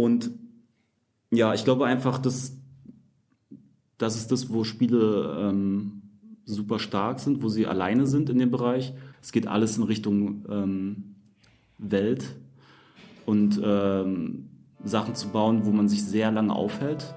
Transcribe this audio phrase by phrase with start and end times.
[0.00, 0.30] Und
[1.30, 2.56] ja, ich glaube einfach, dass
[3.98, 6.00] das ist das, wo Spiele ähm,
[6.46, 8.94] super stark sind, wo sie alleine sind in dem Bereich.
[9.20, 11.16] Es geht alles in Richtung ähm,
[11.76, 12.34] Welt
[13.26, 14.48] und ähm,
[14.82, 17.14] Sachen zu bauen, wo man sich sehr lange aufhält.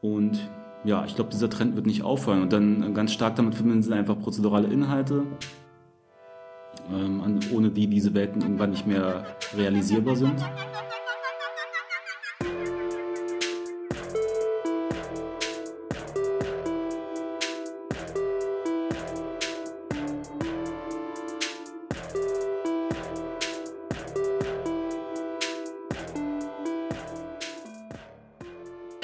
[0.00, 0.48] Und
[0.84, 2.40] ja, ich glaube, dieser Trend wird nicht aufhören.
[2.40, 5.24] Und dann ganz stark damit verbinden sind einfach prozedurale Inhalte,
[6.90, 10.42] ähm, ohne die diese Welten irgendwann nicht mehr realisierbar sind.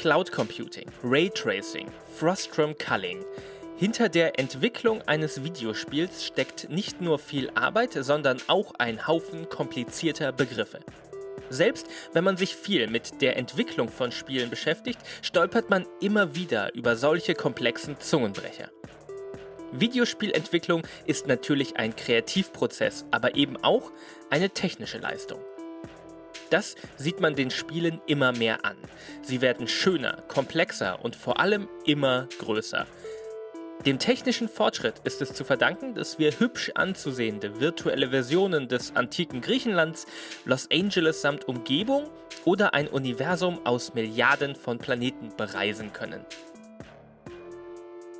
[0.05, 1.87] Cloud Computing, Raytracing,
[2.19, 3.25] Frostrum Culling.
[3.75, 10.31] Hinter der Entwicklung eines Videospiels steckt nicht nur viel Arbeit, sondern auch ein Haufen komplizierter
[10.31, 10.81] Begriffe.
[11.49, 16.75] Selbst wenn man sich viel mit der Entwicklung von Spielen beschäftigt, stolpert man immer wieder
[16.75, 18.69] über solche komplexen Zungenbrecher.
[19.71, 23.91] Videospielentwicklung ist natürlich ein Kreativprozess, aber eben auch
[24.29, 25.39] eine technische Leistung.
[26.49, 28.77] Das sieht man den Spielen immer mehr an.
[29.21, 32.85] Sie werden schöner, komplexer und vor allem immer größer.
[33.85, 39.41] Dem technischen Fortschritt ist es zu verdanken, dass wir hübsch anzusehende virtuelle Versionen des antiken
[39.41, 40.07] Griechenlands,
[40.43, 42.09] Los Angeles samt Umgebung
[42.45, 46.25] oder ein Universum aus Milliarden von Planeten bereisen können.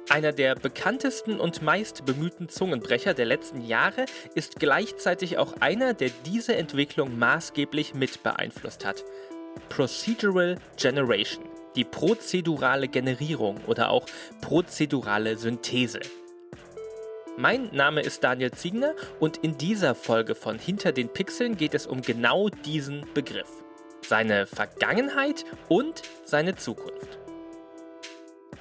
[0.09, 6.12] Einer der bekanntesten und meist bemühten Zungenbrecher der letzten Jahre ist gleichzeitig auch einer, der
[6.25, 9.03] diese Entwicklung maßgeblich mit beeinflusst hat.
[9.70, 14.06] Procedural Generation, die prozedurale Generierung oder auch
[14.42, 16.02] prozedurale Synthese.
[17.38, 21.88] Mein Name ist Daniel Ziegner und in dieser Folge von Hinter den Pixeln geht es
[21.88, 23.50] um genau diesen Begriff,
[24.08, 27.17] seine Vergangenheit und seine Zukunft.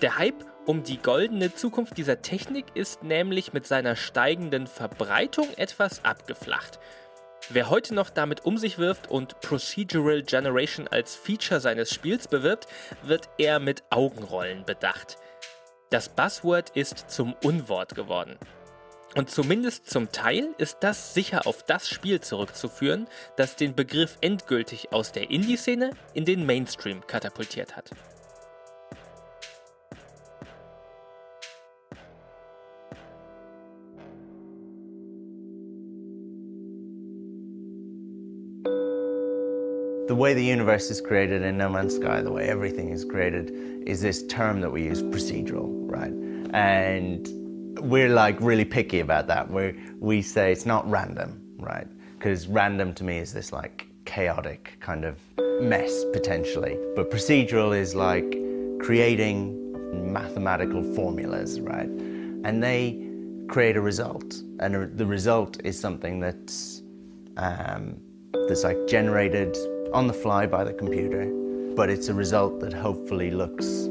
[0.00, 6.04] Der Hype um die goldene Zukunft dieser Technik ist nämlich mit seiner steigenden Verbreitung etwas
[6.04, 6.78] abgeflacht.
[7.50, 12.66] Wer heute noch damit um sich wirft und Procedural Generation als Feature seines Spiels bewirbt,
[13.02, 15.18] wird eher mit Augenrollen bedacht.
[15.90, 18.38] Das Buzzword ist zum Unwort geworden.
[19.14, 24.92] Und zumindest zum Teil ist das sicher auf das Spiel zurückzuführen, das den Begriff endgültig
[24.92, 27.90] aus der Indie-Szene in den Mainstream katapultiert hat.
[40.14, 43.50] The way the universe is created in No Man's Sky, the way everything is created,
[43.84, 46.12] is this term that we use, procedural, right?
[46.54, 47.28] And
[47.80, 49.50] we're like really picky about that.
[49.50, 51.88] We we say it's not random, right?
[52.16, 55.18] Because random to me is this like chaotic kind of
[55.60, 56.78] mess potentially.
[56.94, 58.38] But procedural is like
[58.78, 61.88] creating mathematical formulas, right?
[61.88, 63.04] And they
[63.48, 66.84] create a result, and the result is something that's
[67.36, 67.96] um,
[68.46, 69.56] that's like generated
[69.94, 71.26] on the fly by the computer,
[71.76, 73.88] but it's a result that hopefully looks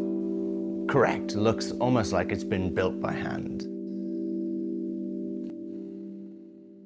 [0.91, 3.72] correct, looks almost like it's been built by hand.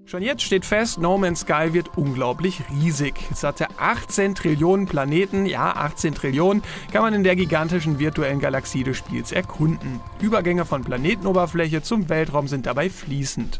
[0.09, 3.15] Schon jetzt steht fest, No Man's Sky wird unglaublich riesig.
[3.29, 6.63] Es hatte 18 Trillionen Planeten, ja 18 Trillionen,
[6.93, 9.99] kann man in der gigantischen virtuellen Galaxie des Spiels erkunden.
[10.21, 13.59] Übergänge von Planetenoberfläche zum Weltraum sind dabei fließend.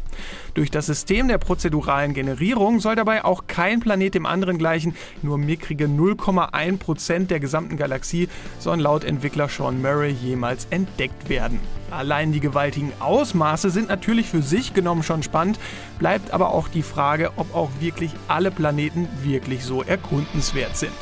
[0.54, 5.36] Durch das System der prozeduralen Generierung soll dabei auch kein Planet dem anderen gleichen, nur
[5.36, 11.60] mickrige 0,1% der gesamten Galaxie sollen laut Entwickler Sean Murray jemals entdeckt werden.
[11.90, 15.58] Allein die gewaltigen Ausmaße sind natürlich für sich genommen schon spannend,
[15.98, 20.92] bleibt aber auch die Frage, ob auch wirklich alle Planeten wirklich so erkundenswert sind.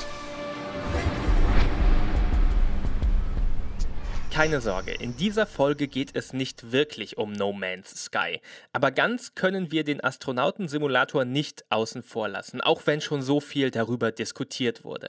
[4.36, 8.40] Keine Sorge, in dieser Folge geht es nicht wirklich um No Man's Sky.
[8.72, 13.70] Aber ganz können wir den Astronautensimulator nicht außen vor lassen, auch wenn schon so viel
[13.70, 15.08] darüber diskutiert wurde.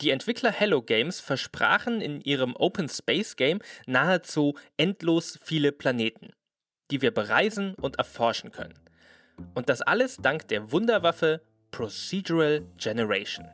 [0.00, 3.58] Die Entwickler Hello Games versprachen in ihrem Open Space Game
[3.88, 6.30] nahezu endlos viele Planeten,
[6.92, 8.78] die wir bereisen und erforschen können.
[9.56, 11.40] Und das alles dank der Wunderwaffe
[11.72, 13.48] Procedural Generation.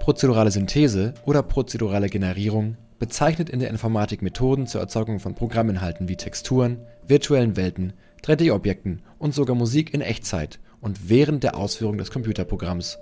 [0.00, 6.16] Prozedurale Synthese oder prozedurale Generierung bezeichnet in der Informatik Methoden zur Erzeugung von Programminhalten wie
[6.16, 7.92] Texturen, virtuellen Welten
[8.24, 12.98] 3D-Objekten und sogar Musik in Echtzeit und während der Ausführung des Computerprogramms,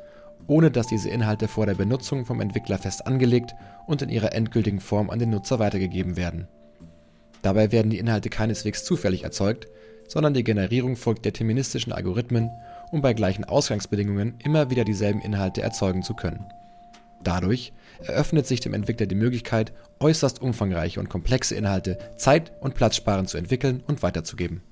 [0.46, 3.55] ohne dass diese Inhalte vor der Benutzung vom Entwickler fest angelegt
[3.87, 6.49] und in ihrer endgültigen Form an den Nutzer weitergegeben werden.
[7.43, 9.69] Dabei werden die Inhalte keineswegs zufällig erzeugt,
[10.08, 12.50] sondern die Generierung folgt deterministischen Algorithmen,
[12.90, 16.44] um bei gleichen Ausgangsbedingungen immer wieder dieselben Inhalte erzeugen zu können.
[17.22, 17.72] Dadurch
[18.02, 23.37] eröffnet sich dem Entwickler die Möglichkeit, äußerst umfangreiche und komplexe Inhalte zeit- und platzsparend zu
[23.37, 24.62] entwickeln und weiterzugeben.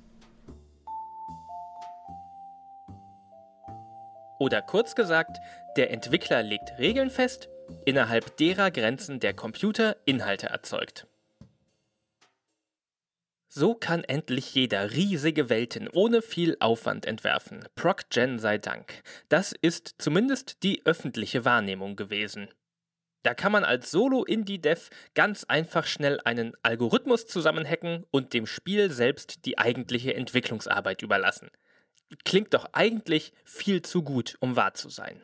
[4.39, 5.39] Oder kurz gesagt,
[5.77, 7.49] der Entwickler legt Regeln fest,
[7.85, 11.07] innerhalb derer Grenzen der Computer Inhalte erzeugt.
[13.51, 17.67] So kann endlich jeder riesige Welten ohne viel Aufwand entwerfen.
[17.75, 19.03] ProcGen sei Dank.
[19.29, 22.49] Das ist zumindest die öffentliche Wahrnehmung gewesen.
[23.23, 29.45] Da kann man als Solo-Indie-Dev ganz einfach schnell einen Algorithmus zusammenhacken und dem Spiel selbst
[29.45, 31.51] die eigentliche Entwicklungsarbeit überlassen.
[32.25, 35.23] Klingt doch eigentlich viel zu gut, um wahr zu sein.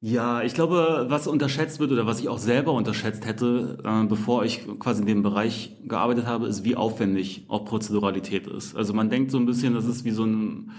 [0.00, 4.44] Ja, ich glaube, was unterschätzt wird oder was ich auch selber unterschätzt hätte, äh, bevor
[4.44, 8.76] ich quasi in dem Bereich gearbeitet habe, ist, wie aufwendig auch Prozeduralität ist.
[8.76, 10.70] Also man denkt so ein bisschen, das ist wie so ein,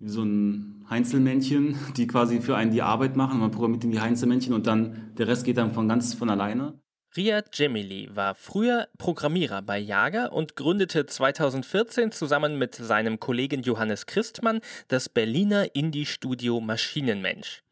[0.00, 3.40] wie so ein Heinzelmännchen, die quasi für einen die Arbeit machen.
[3.40, 6.78] Man programmiert in die Heinzelmännchen und dann der Rest geht dann von ganz von alleine.
[7.16, 14.04] Riyad Cemili war früher Programmierer bei Jager und gründete 2014 zusammen mit seinem Kollegen Johannes
[14.04, 17.62] Christmann das Berliner Indie-Studio Maschinenmensch.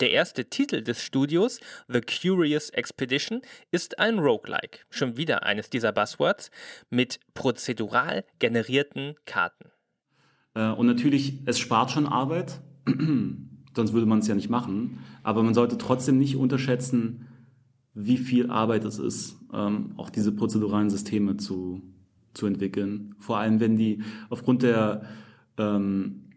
[0.00, 5.92] Der erste Titel des Studios, The Curious Expedition, ist ein Roguelike, schon wieder eines dieser
[5.92, 6.50] Buzzwords,
[6.88, 9.70] mit prozedural generierten Karten.
[10.54, 12.60] Äh, und natürlich, es spart schon Arbeit,
[13.76, 15.04] sonst würde man es ja nicht machen.
[15.22, 17.28] Aber man sollte trotzdem nicht unterschätzen,
[17.94, 21.82] wie viel Arbeit es ist, ähm, auch diese prozeduralen Systeme zu,
[22.34, 23.14] zu entwickeln.
[23.18, 25.02] Vor allem, wenn die aufgrund der
[25.56, 26.30] ähm,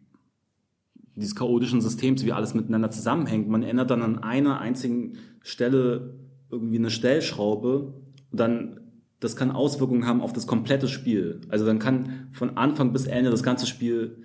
[1.16, 3.48] dieses chaotischen Systems, wie alles miteinander zusammenhängt.
[3.48, 6.16] Man ändert dann an einer einzigen Stelle
[6.50, 7.94] irgendwie eine Stellschraube
[8.32, 8.80] und dann
[9.20, 11.40] das kann Auswirkungen haben auf das komplette Spiel.
[11.48, 14.18] Also dann kann von Anfang bis Ende das ganze Spiel,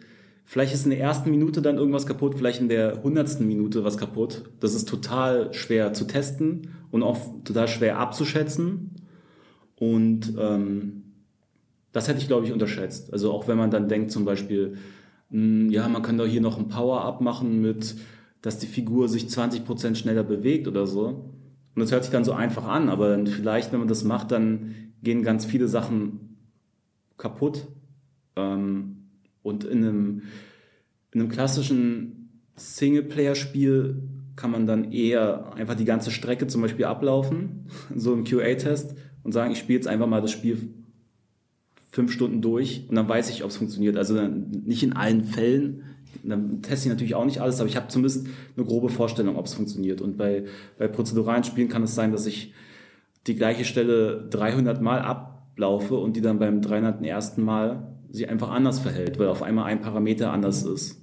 [0.49, 3.99] vielleicht ist in der ersten Minute dann irgendwas kaputt, vielleicht in der hundertsten Minute was
[3.99, 4.45] kaputt.
[4.61, 8.97] Das ist total schwer zu testen und auch total schwer abzuschätzen.
[9.77, 11.03] Und ähm,
[11.93, 13.13] das hätte ich, glaube ich, unterschätzt.
[13.13, 14.79] Also auch wenn man dann denkt zum Beispiel,
[15.31, 17.97] hm, ja, man kann doch hier noch ein Power-Up machen mit,
[18.41, 21.31] dass die Figur sich 20% schneller bewegt oder so.
[21.75, 24.33] Und das hört sich dann so einfach an, aber dann vielleicht, wenn man das macht,
[24.33, 26.39] dann gehen ganz viele Sachen
[27.19, 27.67] kaputt.
[28.35, 28.98] Ähm,
[29.43, 30.23] und in einem,
[31.13, 34.03] in einem klassischen Singleplayer-Spiel
[34.37, 38.95] kann man dann eher einfach die ganze Strecke zum Beispiel ablaufen, so im QA-Test,
[39.25, 40.75] und sagen, ich spiele jetzt einfach mal das Spiel
[41.91, 43.97] fünf Stunden durch und dann weiß ich, ob es funktioniert.
[43.97, 45.83] Also nicht in allen Fällen,
[46.23, 48.27] dann teste ich natürlich auch nicht alles, aber ich habe zumindest
[48.57, 50.01] eine grobe Vorstellung, ob es funktioniert.
[50.01, 50.45] Und bei,
[50.79, 52.53] bei prozeduralen Spielen kann es sein, dass ich
[53.27, 57.39] die gleiche Stelle 300 Mal ablaufe und die dann beim 301.
[57.39, 61.01] Mal sich einfach anders verhält, weil auf einmal ein Parameter anders ist.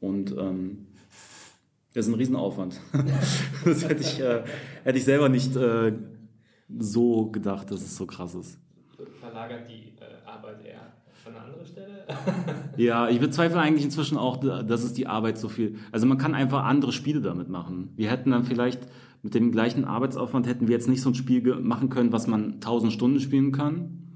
[0.00, 0.88] Und ähm,
[1.94, 2.80] das ist ein Riesenaufwand.
[3.64, 4.42] das hätte ich, äh,
[4.84, 5.92] hätte ich selber nicht äh,
[6.78, 8.58] so gedacht, dass es so krass ist.
[9.20, 9.92] Verlagert die
[10.26, 12.06] Arbeit eher von einer anderen Stelle?
[12.76, 15.76] ja, ich bezweifle eigentlich inzwischen auch, dass es die Arbeit so viel.
[15.92, 17.92] Also man kann einfach andere Spiele damit machen.
[17.96, 18.80] Wir hätten dann vielleicht
[19.22, 22.54] mit dem gleichen Arbeitsaufwand hätten wir jetzt nicht so ein Spiel machen können, was man
[22.54, 24.07] 1000 Stunden spielen kann.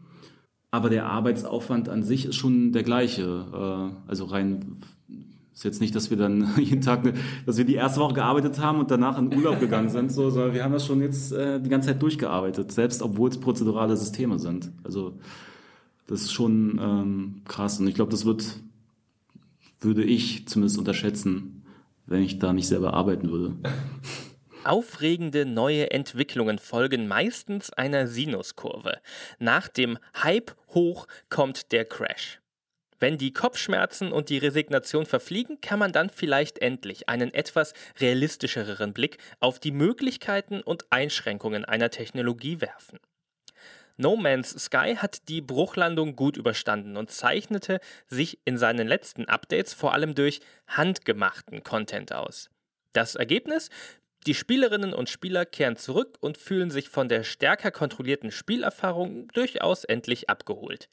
[0.73, 3.47] Aber der Arbeitsaufwand an sich ist schon der gleiche.
[3.53, 4.79] Äh, also rein
[5.53, 7.13] ist jetzt nicht, dass wir dann jeden Tag,
[7.45, 10.55] dass wir die erste Woche gearbeitet haben und danach in Urlaub gegangen sind, so, sondern
[10.55, 14.39] wir haben das schon jetzt äh, die ganze Zeit durchgearbeitet, selbst obwohl es prozedurale Systeme
[14.39, 14.73] sind.
[14.83, 15.19] Also
[16.07, 17.79] das ist schon ähm, krass.
[17.79, 18.57] Und ich glaube, das wird,
[19.81, 21.65] würde ich zumindest unterschätzen,
[22.07, 23.55] wenn ich da nicht selber arbeiten würde.
[24.65, 28.99] Aufregende neue Entwicklungen folgen meistens einer Sinuskurve.
[29.41, 32.41] Nach dem Hype hoch kommt der Crash.
[33.03, 38.93] Wenn die Kopfschmerzen und die Resignation verfliegen, kann man dann vielleicht endlich einen etwas realistischeren
[38.93, 43.01] Blick auf die Möglichkeiten und Einschränkungen einer Technologie werfen.
[43.97, 49.75] No Man's Sky hat die Bruchlandung gut überstanden und zeichnete sich in seinen letzten Updates
[49.75, 52.51] vor allem durch handgemachten Content aus.
[52.93, 53.69] Das Ergebnis?
[54.27, 59.83] Die Spielerinnen und Spieler kehren zurück und fühlen sich von der stärker kontrollierten Spielerfahrung durchaus
[59.85, 60.89] endlich abgeholt.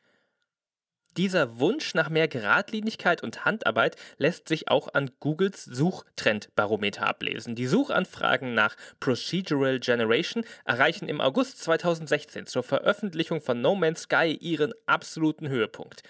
[1.18, 7.56] Dieser Wunsch nach mehr Geradlinigkeit und Handarbeit lässt sich auch an Googles Suchtrendbarometer ablesen.
[7.56, 14.38] Die Suchanfragen nach Procedural Generation erreichen im August 2016 zur Veröffentlichung von No Man's Sky
[14.40, 16.04] ihren absoluten Höhepunkt.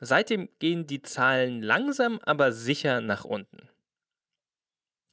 [0.00, 3.68] Seitdem gehen die Zahlen langsam aber sicher nach unten.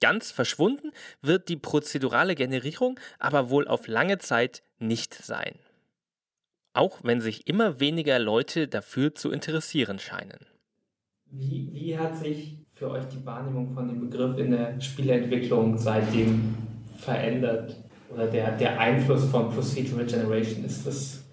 [0.01, 0.91] Ganz verschwunden
[1.21, 5.55] wird die prozedurale Generierung aber wohl auf lange Zeit nicht sein.
[6.73, 10.39] auch wenn sich immer weniger Leute dafür zu interessieren scheinen.
[11.31, 16.55] Wie, wie hat sich für euch die Wahrnehmung von dem Begriff in der Spieleentwicklung seitdem
[16.97, 17.75] verändert?
[18.11, 20.63] Oder der, der Einfluss von Procedural Generation?
[20.63, 21.23] Ist das,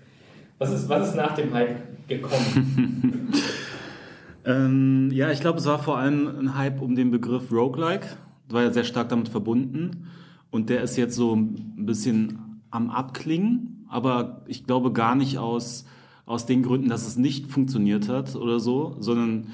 [0.59, 3.33] was, ist, was ist nach dem Hype gekommen?
[4.45, 8.09] ähm, ja, ich glaube, es war vor allem ein Hype um den Begriff Roguelike.
[8.49, 10.07] War ja sehr stark damit verbunden.
[10.51, 15.85] Und der ist jetzt so ein bisschen am Abklingen, aber ich glaube gar nicht aus,
[16.25, 19.49] aus den Gründen, dass es nicht funktioniert hat oder so, sondern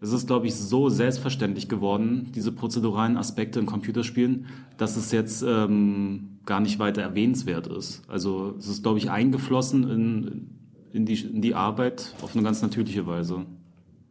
[0.00, 5.42] es ist, glaube ich, so selbstverständlich geworden, diese prozeduralen Aspekte in Computerspielen, dass es jetzt
[5.46, 8.02] ähm, gar nicht weiter erwähnenswert ist.
[8.08, 10.50] Also es ist, glaube ich, eingeflossen in,
[10.92, 13.46] in, die, in die Arbeit auf eine ganz natürliche Weise.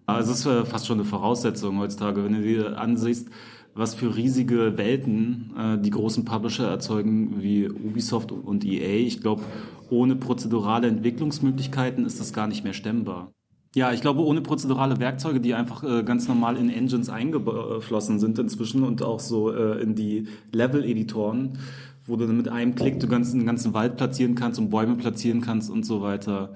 [0.06, 3.30] Also es ist äh, fast schon eine Voraussetzung heutzutage, wenn du dir ansiehst,
[3.78, 9.06] was für riesige Welten äh, die großen Publisher erzeugen, wie Ubisoft und EA.
[9.06, 9.44] Ich glaube,
[9.90, 13.32] ohne prozedurale Entwicklungsmöglichkeiten ist das gar nicht mehr stemmbar.
[13.76, 18.40] Ja, ich glaube, ohne prozedurale Werkzeuge, die einfach äh, ganz normal in Engines eingeflossen sind
[18.40, 21.60] inzwischen und auch so äh, in die Level-Editoren,
[22.08, 25.42] wo du mit einem Klick du ganzen, einen ganzen Wald platzieren kannst und Bäume platzieren
[25.42, 26.54] kannst und so weiter,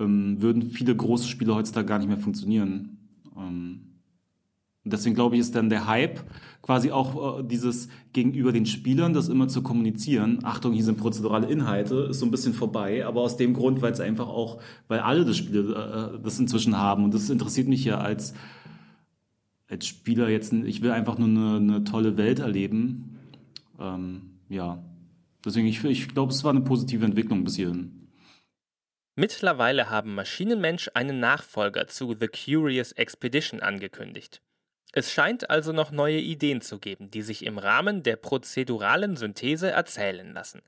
[0.00, 2.98] ähm, würden viele große Spiele heutzutage gar nicht mehr funktionieren.
[3.36, 4.00] Ähm,
[4.84, 6.20] deswegen glaube ich, ist dann der Hype
[6.66, 10.40] quasi auch äh, dieses gegenüber den Spielern, das immer zu kommunizieren.
[10.42, 13.92] Achtung, hier sind prozedurale Inhalte, ist so ein bisschen vorbei, aber aus dem Grund, weil
[13.92, 17.84] es einfach auch, weil alle das Spiel äh, das inzwischen haben und das interessiert mich
[17.84, 18.34] ja als
[19.68, 23.18] als Spieler jetzt, ich will einfach nur eine, eine tolle Welt erleben.
[23.80, 24.82] Ähm, ja,
[25.44, 28.08] deswegen ich, ich glaube, es war eine positive Entwicklung bis hierhin.
[29.16, 34.40] Mittlerweile haben Maschinenmensch einen Nachfolger zu The Curious Expedition angekündigt.
[34.96, 39.70] Es scheint also noch neue Ideen zu geben, die sich im Rahmen der prozeduralen Synthese
[39.70, 40.62] erzählen lassen.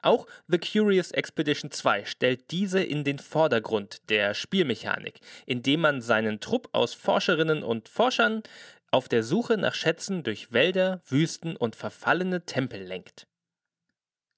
[0.00, 6.40] Auch The Curious Expedition 2 stellt diese in den Vordergrund der Spielmechanik, indem man seinen
[6.40, 8.42] Trupp aus Forscherinnen und Forschern
[8.90, 13.28] auf der Suche nach Schätzen durch Wälder, Wüsten und verfallene Tempel lenkt.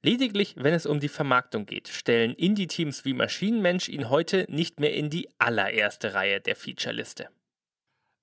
[0.02, 4.92] Lediglich, wenn es um die Vermarktung geht, stellen Indie-Teams wie Maschinenmensch ihn heute nicht mehr
[4.92, 7.30] in die allererste Reihe der Featureliste.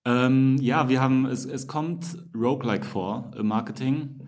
[0.03, 4.21] Ähm, ja, wir haben, es, es kommt Roguelike vor im Marketing.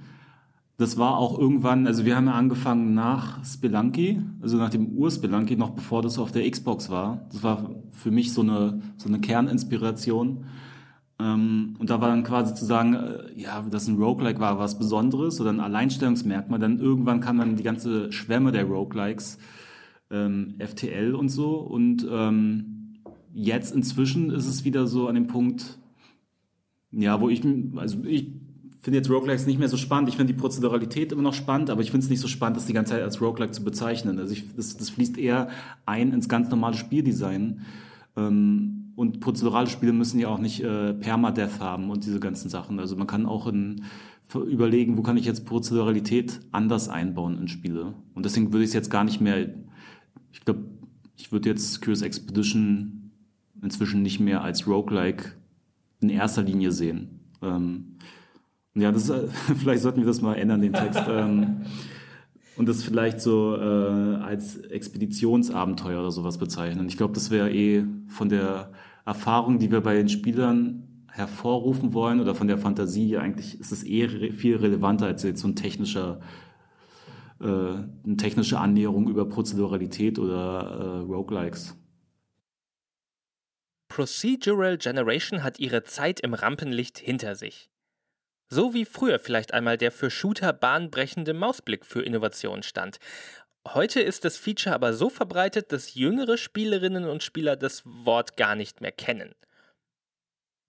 [0.78, 5.56] Das war auch irgendwann, also wir haben ja angefangen nach Spelunky, also nach dem Ur-Spelunky,
[5.56, 7.28] noch bevor das auf der Xbox war.
[7.32, 10.46] Das war für mich so eine, so eine Kerninspiration.
[11.20, 14.78] Ähm, und da war dann quasi zu sagen, äh, ja, dass ein Roguelike war was
[14.78, 16.60] Besonderes oder ein Alleinstellungsmerkmal.
[16.60, 19.38] Dann irgendwann kam dann die ganze Schwemme der Roguelikes,
[20.12, 21.56] ähm, FTL und so.
[21.58, 22.83] Und ähm,
[23.34, 25.78] jetzt inzwischen ist es wieder so an dem Punkt,
[26.92, 27.44] ja, wo ich,
[27.76, 28.28] also ich
[28.82, 30.10] finde jetzt Roguelikes nicht mehr so spannend.
[30.10, 32.66] Ich finde die Prozeduralität immer noch spannend, aber ich finde es nicht so spannend, das
[32.66, 34.20] die ganze Zeit als Roguelike zu bezeichnen.
[34.20, 35.50] Also ich, das, das fließt eher
[35.86, 37.62] ein ins ganz normale Spieldesign.
[38.16, 42.80] Ähm, und prozedurale Spiele müssen ja auch nicht äh, Permadeath haben und diese ganzen Sachen.
[42.80, 43.84] Also man kann auch in,
[44.36, 47.94] überlegen, wo kann ich jetzt Prozeduralität anders einbauen in Spiele.
[48.14, 49.50] Und deswegen würde ich es jetzt gar nicht mehr,
[50.32, 50.66] ich glaube,
[51.18, 53.03] ich würde jetzt Curious Expedition
[53.64, 55.34] inzwischen nicht mehr als Roguelike
[56.02, 57.20] in erster Linie sehen.
[57.42, 57.98] Ähm,
[58.76, 61.02] ja, das ist, vielleicht sollten wir das mal ändern, den Text.
[61.10, 61.62] ähm,
[62.56, 66.88] und das vielleicht so äh, als Expeditionsabenteuer oder sowas bezeichnen.
[66.88, 68.72] Ich glaube, das wäre eh von der
[69.06, 73.84] Erfahrung, die wir bei den Spielern hervorrufen wollen oder von der Fantasie, eigentlich ist es
[73.84, 76.20] eh re viel relevanter als jetzt so ein technischer
[77.40, 81.76] äh, eine technische Annäherung über Prozeduralität oder äh, Roguelikes.
[83.94, 87.70] Procedural Generation hat ihre Zeit im Rampenlicht hinter sich.
[88.50, 92.98] So wie früher vielleicht einmal der für Shooter bahnbrechende Mausblick für Innovation stand.
[93.68, 98.56] Heute ist das Feature aber so verbreitet, dass jüngere Spielerinnen und Spieler das Wort gar
[98.56, 99.36] nicht mehr kennen.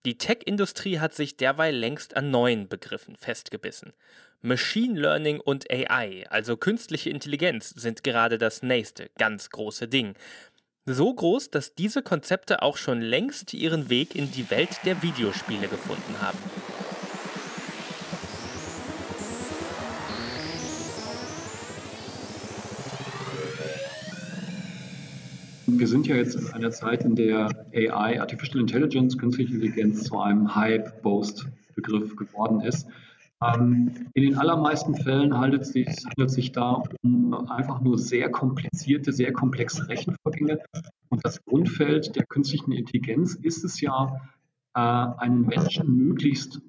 [0.05, 3.93] Die Tech-Industrie hat sich derweil längst an neuen Begriffen festgebissen.
[4.41, 10.13] Machine Learning und AI, also künstliche Intelligenz, sind gerade das nächste ganz große Ding.
[10.87, 15.67] So groß, dass diese Konzepte auch schon längst ihren Weg in die Welt der Videospiele
[15.67, 16.37] gefunden haben.
[25.65, 30.19] Wir sind ja jetzt in einer Zeit, in der AI, Artificial Intelligence, künstliche Intelligenz zu
[30.19, 32.85] einem Hype-Boast-Begriff geworden ist.
[33.53, 38.29] Ähm, in den allermeisten Fällen handelt es sich, handelt sich da um einfach nur sehr
[38.29, 40.59] komplizierte, sehr komplexe Rechenvorgänge.
[41.09, 44.21] Und das Grundfeld der künstlichen Intelligenz ist es ja,
[44.75, 46.61] äh, einen Menschen möglichst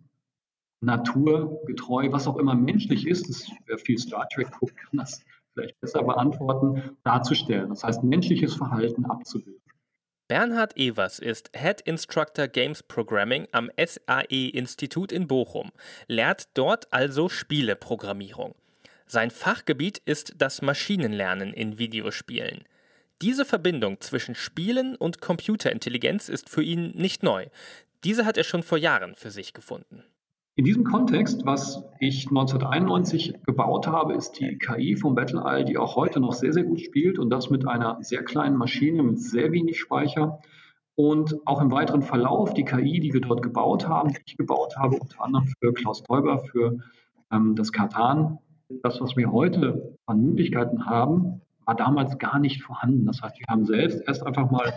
[0.80, 5.80] naturgetreu, was auch immer menschlich ist, das, wer viel Star Trek guckt, kann das vielleicht
[5.80, 7.70] besser beantworten, darzustellen.
[7.70, 9.65] Das heißt, menschliches Verhalten abzubilden.
[10.28, 15.70] Bernhard Evers ist Head Instructor Games Programming am SAE-Institut in Bochum,
[16.08, 18.56] lehrt dort also Spieleprogrammierung.
[19.06, 22.64] Sein Fachgebiet ist das Maschinenlernen in Videospielen.
[23.22, 27.46] Diese Verbindung zwischen Spielen und Computerintelligenz ist für ihn nicht neu.
[28.02, 30.02] Diese hat er schon vor Jahren für sich gefunden.
[30.58, 35.96] In diesem Kontext, was ich 1991 gebaut habe, ist die KI von BattleEye, die auch
[35.96, 39.52] heute noch sehr, sehr gut spielt und das mit einer sehr kleinen Maschine mit sehr
[39.52, 40.40] wenig Speicher.
[40.94, 44.78] Und auch im weiteren Verlauf, die KI, die wir dort gebaut haben, die ich gebaut
[44.78, 46.78] habe, unter anderem für Klaus Teuber, für
[47.30, 48.38] ähm, das Katan,
[48.82, 53.04] das, was wir heute an Möglichkeiten haben, war damals gar nicht vorhanden.
[53.04, 54.72] Das heißt, wir haben selbst erst einfach mal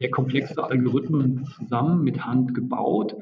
[0.00, 3.14] sehr komplexe Algorithmen zusammen mit Hand gebaut,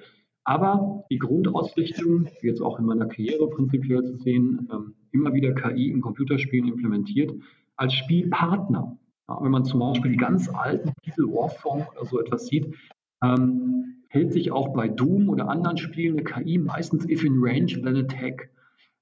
[0.49, 5.91] aber die Grundausrichtung, jetzt auch in meiner Karriere prinzipiell zu sehen, ähm, immer wieder KI
[5.91, 7.35] in Computerspielen implementiert,
[7.77, 8.97] als Spielpartner.
[9.43, 12.75] Wenn man zum Beispiel die ganz alten Titel Warform oder so etwas sieht,
[13.23, 17.83] ähm, hält sich auch bei Doom oder anderen Spielen eine KI meistens if in range
[17.83, 18.49] then attack.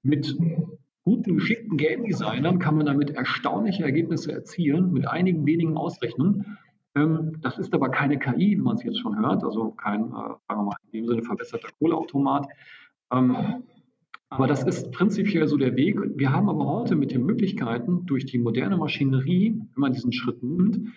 [0.03, 0.37] Mit
[1.05, 6.57] guten, geschickten Game Designern kann man damit erstaunliche Ergebnisse erzielen, mit einigen wenigen Ausrechnungen.
[6.97, 10.11] Ähm, das ist aber keine KI, wie man es jetzt schon hört, also kein, äh,
[10.11, 12.47] sagen wir mal, in dem Sinne verbesserter Kohleautomat.
[13.11, 13.63] Ähm,
[14.29, 15.97] aber das ist prinzipiell so der Weg.
[16.15, 20.43] Wir haben aber heute mit den Möglichkeiten durch die moderne Maschinerie, wenn man diesen Schritt
[20.43, 20.91] nimmt,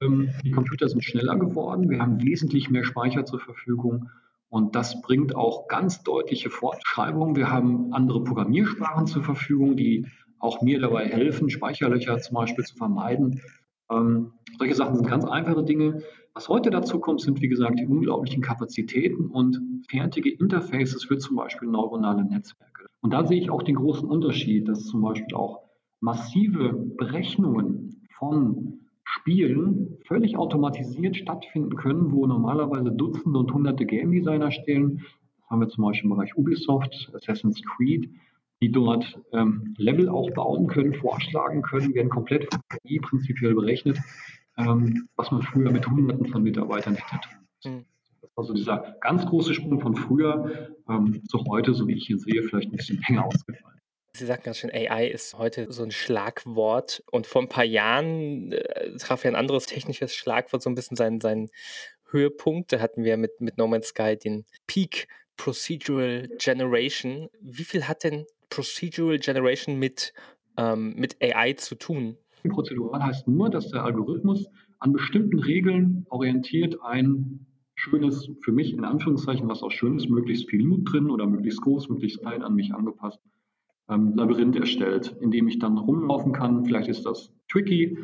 [0.00, 4.10] ähm, die Computer sind schneller geworden, wir haben wesentlich mehr Speicher zur Verfügung
[4.48, 7.36] und das bringt auch ganz deutliche Fortschreibungen.
[7.36, 10.06] Wir haben andere Programmiersprachen zur Verfügung, die
[10.38, 13.40] auch mir dabei helfen, Speicherlöcher zum Beispiel zu vermeiden.
[13.90, 16.02] Ähm, solche Sachen sind ganz einfache Dinge.
[16.34, 21.36] Was heute dazu kommt, sind wie gesagt die unglaublichen Kapazitäten und fertige Interfaces für zum
[21.36, 22.86] Beispiel neuronale Netzwerke.
[23.00, 25.60] Und da sehe ich auch den großen Unterschied, dass zum Beispiel auch
[26.00, 34.50] massive Berechnungen von Spielen völlig automatisiert stattfinden können, wo normalerweise Dutzende und Hunderte Game Designer
[34.50, 35.02] stehen.
[35.38, 38.10] Das haben wir zum Beispiel im Bereich Ubisoft, Assassin's Creed,
[38.62, 43.98] die dort ähm, Level auch bauen können, vorschlagen können, werden komplett von KI prinzipiell berechnet,
[44.56, 47.28] ähm, was man früher mit Hunderten von Mitarbeitern hätte
[47.62, 47.84] tun mhm.
[48.34, 52.42] Also dieser ganz große Sprung von früher ähm, zu heute, so wie ich ihn sehe,
[52.42, 53.80] vielleicht ein bisschen länger ausgefallen.
[54.12, 58.52] Sie sagten ganz schön, AI ist heute so ein Schlagwort und vor ein paar Jahren
[58.52, 61.48] äh, traf ja ein anderes technisches Schlagwort so ein bisschen seinen, seinen
[62.10, 62.72] Höhepunkt.
[62.72, 67.28] Da hatten wir mit, mit No Man's Sky den Peak Procedural Generation.
[67.40, 70.12] Wie viel hat denn Procedural Generation mit,
[70.56, 72.16] ähm, mit AI zu tun?
[72.48, 78.84] Prozedural heißt nur, dass der Algorithmus an bestimmten Regeln orientiert ein schönes, für mich in
[78.84, 82.54] Anführungszeichen, was auch schön ist, möglichst viel Loot drin oder möglichst groß, möglichst klein an
[82.54, 83.20] mich angepasst,
[83.88, 86.64] ähm, Labyrinth erstellt, in dem ich dann rumlaufen kann.
[86.64, 87.98] Vielleicht ist das tricky.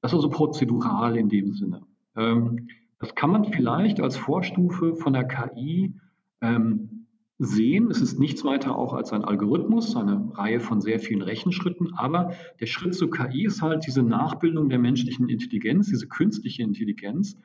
[0.00, 1.82] Das ist also prozedural in dem Sinne.
[2.16, 5.94] Ähm, das kann man vielleicht als Vorstufe von der KI
[6.42, 6.99] ähm,
[7.40, 7.90] sehen.
[7.90, 12.34] Es ist nichts weiter auch als ein Algorithmus, eine Reihe von sehr vielen Rechenschritten, aber
[12.60, 17.38] der Schritt zur KI ist halt diese Nachbildung der menschlichen Intelligenz, diese künstliche Intelligenz.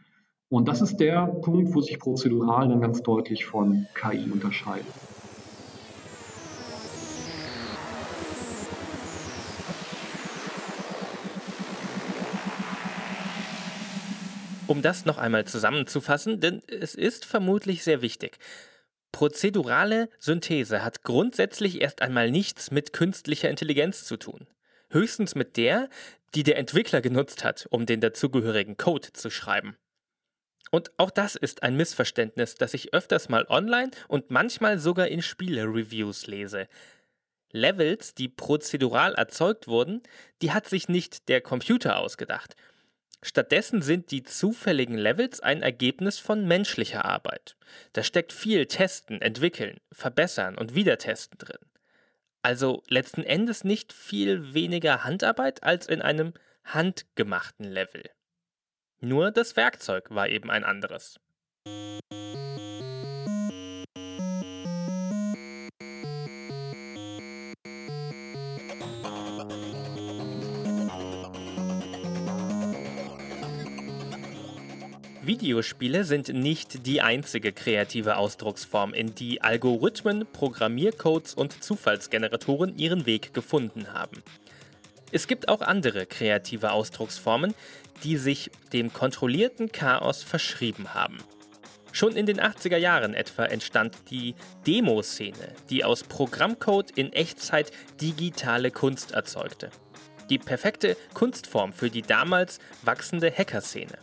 [0.49, 4.85] Und das ist der Punkt, wo sich prozedural dann ganz deutlich von KI unterscheidet.
[14.67, 18.39] Um das noch einmal zusammenzufassen, denn es ist vermutlich sehr wichtig.
[19.15, 24.45] Prozedurale Synthese hat grundsätzlich erst einmal nichts mit künstlicher Intelligenz zu tun.
[24.89, 25.87] Höchstens mit der,
[26.35, 29.77] die der Entwickler genutzt hat, um den dazugehörigen Code zu schreiben.
[30.69, 35.21] Und auch das ist ein Missverständnis, das ich öfters mal online und manchmal sogar in
[35.21, 36.67] Spiele-Reviews lese.
[37.53, 40.03] Levels, die prozedural erzeugt wurden,
[40.41, 42.57] die hat sich nicht der Computer ausgedacht.
[43.27, 47.57] Stattdessen sind die zufälligen Levels ein Ergebnis von menschlicher Arbeit.
[47.93, 51.57] Da steckt viel Testen, Entwickeln, Verbessern und Wiedertesten drin.
[52.43, 56.35] Also letzten Endes nicht viel weniger Handarbeit als in einem
[56.65, 58.03] handgemachten Level.
[58.99, 61.19] Nur das Werkzeug war eben ein anderes.
[75.25, 83.33] Videospiele sind nicht die einzige kreative Ausdrucksform, in die Algorithmen, Programmiercodes und Zufallsgeneratoren ihren Weg
[83.33, 84.21] gefunden haben.
[85.11, 87.55] Es gibt auch andere kreative Ausdrucksformen,
[88.03, 91.17] die sich dem kontrollierten Chaos verschrieben haben.
[91.91, 94.35] Schon in den 80er Jahren etwa entstand die
[94.67, 99.71] Demoszene, die aus Programmcode in Echtzeit digitale Kunst erzeugte.
[100.29, 103.97] Die perfekte Kunstform für die damals wachsende Hackerszene.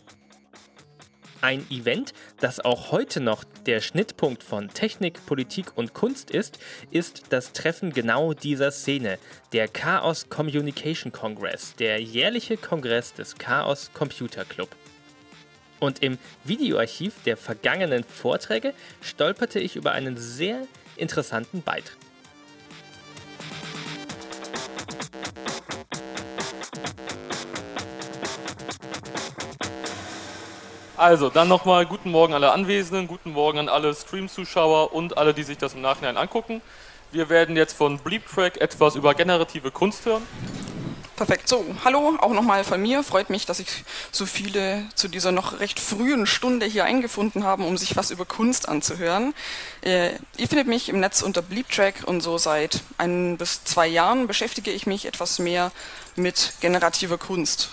[1.43, 6.57] Ein Event, das auch heute noch der Schnittpunkt von Technik, Politik und Kunst ist,
[6.89, 9.19] ist das Treffen genau dieser Szene,
[9.51, 14.69] der Chaos Communication Congress, der jährliche Kongress des Chaos Computer Club.
[15.81, 22.02] Und im Videoarchiv der vergangenen Vorträge stolperte ich über einen sehr interessanten Beitrag.
[31.03, 35.43] Also, dann nochmal guten Morgen alle Anwesenden, guten Morgen an alle Stream-Zuschauer und alle, die
[35.43, 36.61] sich das im Nachhinein angucken.
[37.11, 40.25] Wir werden jetzt von Bleeptrack etwas über generative Kunst hören.
[41.17, 41.49] Perfekt.
[41.49, 43.03] So, hallo, auch nochmal von mir.
[43.03, 47.65] Freut mich, dass sich so viele zu dieser noch recht frühen Stunde hier eingefunden haben,
[47.65, 49.33] um sich was über Kunst anzuhören.
[49.81, 54.25] Äh, ihr findet mich im Netz unter Bleeptrack und so seit ein bis zwei Jahren
[54.25, 55.73] beschäftige ich mich etwas mehr
[56.15, 57.71] mit generativer Kunst.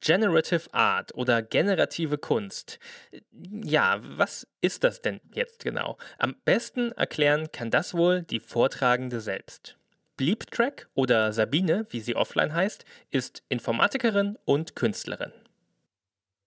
[0.00, 2.78] Generative Art oder generative Kunst.
[3.32, 5.98] Ja, was ist das denn jetzt genau?
[6.18, 9.76] Am besten erklären kann das wohl die Vortragende selbst.
[10.16, 15.32] Bleeptrack oder Sabine, wie sie offline heißt, ist Informatikerin und Künstlerin.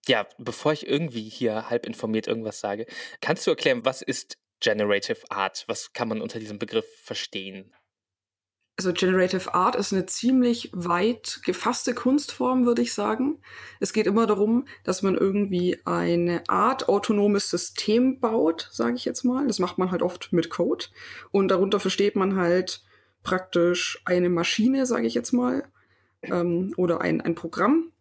[0.07, 2.85] Ja, bevor ich irgendwie hier halb informiert irgendwas sage,
[3.21, 5.63] kannst du erklären, was ist Generative Art?
[5.67, 7.73] Was kann man unter diesem Begriff verstehen?
[8.82, 13.38] Also Generative Art ist eine ziemlich weit gefasste Kunstform, würde ich sagen.
[13.80, 19.24] Es geht immer darum, dass man irgendwie eine Art autonomes System baut, sage ich jetzt
[19.24, 19.46] mal.
[19.46, 20.86] Das macht man halt oft mit Code.
[21.30, 22.84] Und darunter versteht man halt
[23.22, 25.63] praktisch eine Maschine, sage ich jetzt mal,
[26.24, 27.91] ähm, oder ein, ein Programm,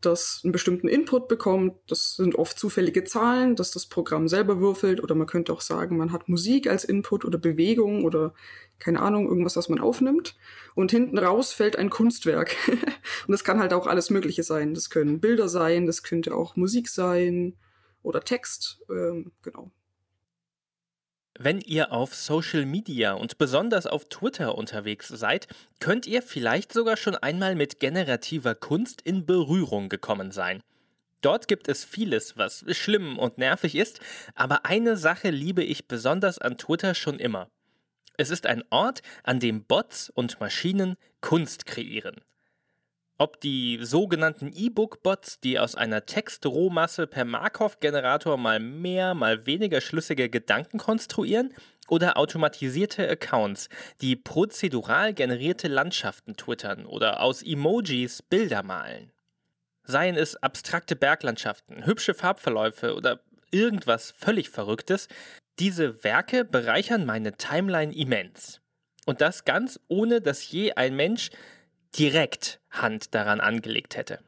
[0.00, 1.74] das einen bestimmten Input bekommt.
[1.86, 5.02] Das sind oft zufällige Zahlen, dass das Programm selber würfelt.
[5.02, 8.34] Oder man könnte auch sagen, man hat Musik als Input oder Bewegung oder
[8.78, 10.36] keine Ahnung, irgendwas, was man aufnimmt.
[10.74, 12.56] Und hinten raus fällt ein Kunstwerk.
[12.66, 14.74] und das kann halt auch alles Mögliche sein.
[14.74, 17.56] Das können Bilder sein, das könnte auch Musik sein
[18.02, 18.80] oder Text.
[18.88, 19.70] Ähm, genau.
[21.42, 25.48] Wenn ihr auf Social Media und besonders auf Twitter unterwegs seid,
[25.78, 30.62] könnt ihr vielleicht sogar schon einmal mit generativer Kunst in Berührung gekommen sein.
[31.22, 34.00] Dort gibt es vieles, was schlimm und nervig ist,
[34.34, 37.48] aber eine Sache liebe ich besonders an Twitter schon immer.
[38.18, 42.20] Es ist ein Ort, an dem Bots und Maschinen Kunst kreieren.
[43.20, 50.30] Ob die sogenannten E-Book-Bots, die aus einer Textrohmasse per Markov-Generator mal mehr, mal weniger schlüssige
[50.30, 51.52] Gedanken konstruieren,
[51.86, 53.68] oder automatisierte Accounts,
[54.00, 59.12] die prozedural generierte Landschaften twittern oder aus Emojis Bilder malen.
[59.84, 65.08] Seien es abstrakte Berglandschaften, hübsche Farbverläufe oder irgendwas völlig Verrücktes,
[65.58, 68.62] diese Werke bereichern meine Timeline immens.
[69.04, 71.28] Und das ganz ohne, dass je ein Mensch
[71.98, 74.20] direkt Hand daran angelegt hätte.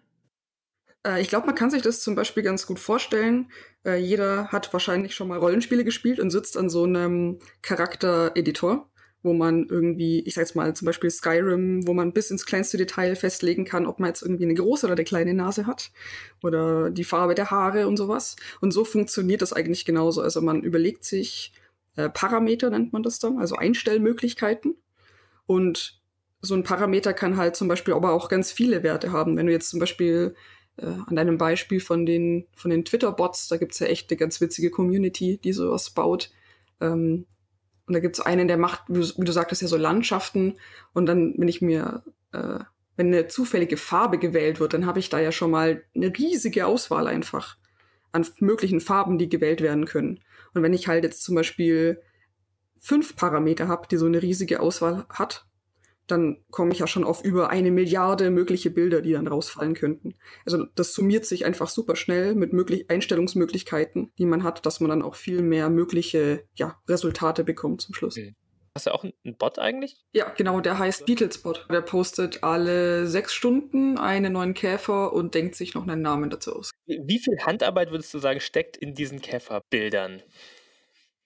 [1.07, 3.51] Äh, ich glaube, man kann sich das zum Beispiel ganz gut vorstellen.
[3.85, 8.88] Äh, jeder hat wahrscheinlich schon mal Rollenspiele gespielt und sitzt an so einem Charaktereditor
[9.22, 12.77] wo man irgendwie, ich sag jetzt mal zum Beispiel Skyrim, wo man bis ins kleinste
[12.77, 15.92] Detail festlegen kann, ob man jetzt irgendwie eine große oder eine kleine Nase hat
[16.42, 18.37] oder die Farbe der Haare und sowas.
[18.61, 20.22] Und so funktioniert das eigentlich genauso.
[20.22, 21.53] Also man überlegt sich
[21.96, 24.77] äh, Parameter, nennt man das dann, also Einstellmöglichkeiten.
[25.46, 26.02] Und
[26.43, 29.37] so ein Parameter kann halt zum Beispiel aber auch ganz viele Werte haben.
[29.37, 30.35] Wenn du jetzt zum Beispiel
[30.77, 34.41] äh, an deinem Beispiel von den, von den Twitter-Bots, da gibt's ja echt eine ganz
[34.41, 36.31] witzige Community, die sowas baut.
[36.81, 37.27] Ähm,
[37.87, 40.59] und da gibt es einen, der macht, wie du sagtest, ja so Landschaften.
[40.93, 42.03] Und dann, wenn ich mir,
[42.33, 42.59] äh,
[42.97, 46.67] wenn eine zufällige Farbe gewählt wird, dann habe ich da ja schon mal eine riesige
[46.67, 47.57] Auswahl einfach
[48.11, 50.21] an möglichen Farben, die gewählt werden können.
[50.55, 52.03] Und wenn ich halt jetzt zum Beispiel
[52.79, 55.47] fünf Parameter habe, die so eine riesige Auswahl hat,
[56.07, 60.15] dann komme ich ja schon auf über eine Milliarde mögliche Bilder, die dann rausfallen könnten.
[60.45, 64.91] Also das summiert sich einfach super schnell mit möglich Einstellungsmöglichkeiten, die man hat, dass man
[64.91, 68.17] dann auch viel mehr mögliche ja, Resultate bekommt zum Schluss.
[68.17, 68.35] Okay.
[68.75, 70.03] Hast du auch einen Bot eigentlich?
[70.12, 71.67] Ja, genau, der heißt Beatlesbot.
[71.71, 76.57] Der postet alle sechs Stunden einen neuen Käfer und denkt sich noch einen Namen dazu
[76.57, 76.71] aus.
[76.87, 80.23] Wie viel Handarbeit würdest du sagen steckt in diesen Käferbildern?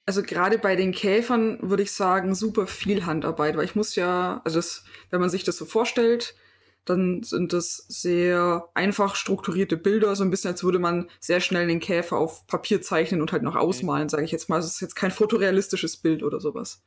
[0.07, 4.41] Also gerade bei den Käfern würde ich sagen, super viel Handarbeit, weil ich muss ja,
[4.45, 6.37] also das, wenn man sich das so vorstellt,
[6.85, 11.67] dann sind das sehr einfach strukturierte Bilder, so ein bisschen als würde man sehr schnell
[11.67, 14.61] den Käfer auf Papier zeichnen und halt noch ausmalen, sage ich jetzt mal.
[14.61, 16.85] Es ist jetzt kein fotorealistisches Bild oder sowas.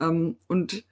[0.00, 0.84] Ähm, und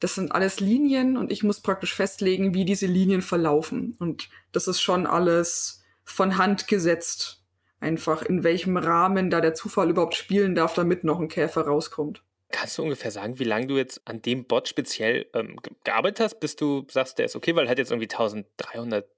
[0.00, 3.96] das sind alles Linien und ich muss praktisch festlegen, wie diese Linien verlaufen.
[3.98, 7.43] Und das ist schon alles von Hand gesetzt
[7.80, 12.22] einfach, in welchem Rahmen da der Zufall überhaupt spielen darf, damit noch ein Käfer rauskommt.
[12.50, 16.40] Kannst du ungefähr sagen, wie lange du jetzt an dem Bot speziell ähm, gearbeitet hast,
[16.40, 19.08] bis du sagst, der ist okay, weil er hat jetzt irgendwie 1300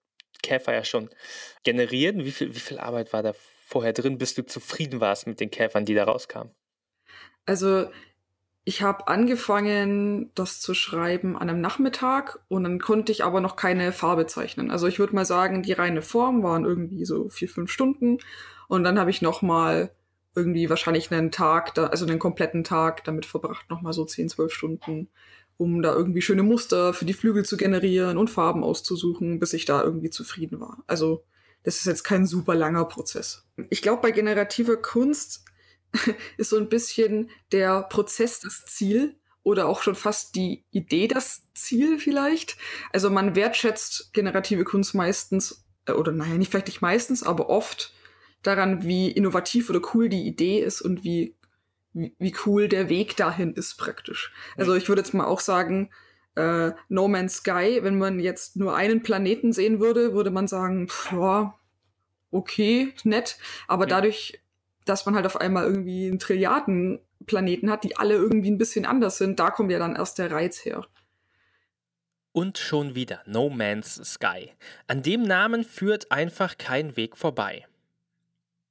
[0.42, 1.10] Käfer ja schon
[1.64, 2.16] generiert.
[2.16, 3.34] Wie viel, wie viel Arbeit war da
[3.66, 6.54] vorher drin, bis du zufrieden warst mit den Käfern, die da rauskamen?
[7.44, 7.90] Also
[8.68, 13.54] ich habe angefangen, das zu schreiben an einem Nachmittag und dann konnte ich aber noch
[13.54, 14.72] keine Farbe zeichnen.
[14.72, 18.18] Also ich würde mal sagen, die reine Form waren irgendwie so vier, fünf Stunden
[18.66, 19.92] und dann habe ich noch mal
[20.34, 24.28] irgendwie wahrscheinlich einen Tag, da, also einen kompletten Tag damit verbracht, noch mal so zehn,
[24.28, 25.10] zwölf Stunden,
[25.58, 29.64] um da irgendwie schöne Muster für die Flügel zu generieren und Farben auszusuchen, bis ich
[29.64, 30.82] da irgendwie zufrieden war.
[30.88, 31.22] Also
[31.62, 33.46] das ist jetzt kein super langer Prozess.
[33.70, 35.44] Ich glaube, bei generativer Kunst
[36.36, 41.42] ist so ein bisschen der Prozess das Ziel oder auch schon fast die Idee das
[41.54, 42.56] Ziel vielleicht.
[42.92, 47.94] Also man wertschätzt generative Kunst meistens, äh, oder naja, nicht vielleicht nicht meistens, aber oft
[48.42, 51.36] daran, wie innovativ oder cool die Idee ist und wie,
[51.92, 54.32] wie, cool der Weg dahin ist praktisch.
[54.56, 55.90] Also ich würde jetzt mal auch sagen,
[56.34, 60.88] äh, No Man's Sky, wenn man jetzt nur einen Planeten sehen würde, würde man sagen,
[61.10, 61.54] ja,
[62.30, 64.40] okay, nett, aber dadurch
[64.86, 68.86] dass man halt auf einmal irgendwie einen Trilliarden Planeten hat, die alle irgendwie ein bisschen
[68.86, 70.86] anders sind, da kommt ja dann erst der Reiz her.
[72.32, 74.52] Und schon wieder No Man's Sky.
[74.86, 77.66] An dem Namen führt einfach kein Weg vorbei.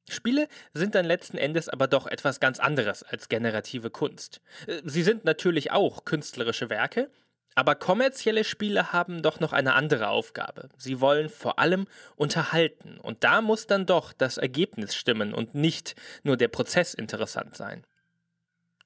[0.08, 4.40] Spiele sind dann letzten Endes aber doch etwas ganz anderes als generative Kunst.
[4.68, 7.10] Äh, sie sind natürlich auch künstlerische Werke,
[7.56, 10.70] aber kommerzielle Spiele haben doch noch eine andere Aufgabe.
[10.78, 11.88] Sie wollen vor allem
[12.18, 13.00] unterhalten.
[13.00, 17.86] Und da muss dann doch das Ergebnis stimmen und nicht nur der Prozess interessant sein.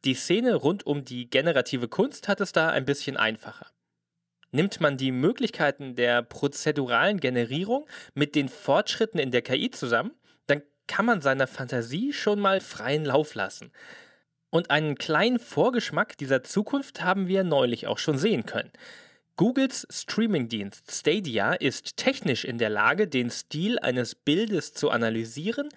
[0.06, 3.68] Die Szene rund um die generative Kunst hat es da ein bisschen einfacher.
[4.52, 10.12] Nimmt man die Möglichkeiten der prozeduralen Generierung mit den Fortschritten in der KI zusammen,
[10.48, 13.72] dann kann man seiner Fantasie schon mal freien Lauf lassen.
[14.50, 18.72] Und einen kleinen Vorgeschmack dieser Zukunft haben wir neulich auch schon sehen können.
[19.36, 25.70] Googles Streamingdienst Stadia ist technisch in der Lage, den Stil eines Bildes zu analysieren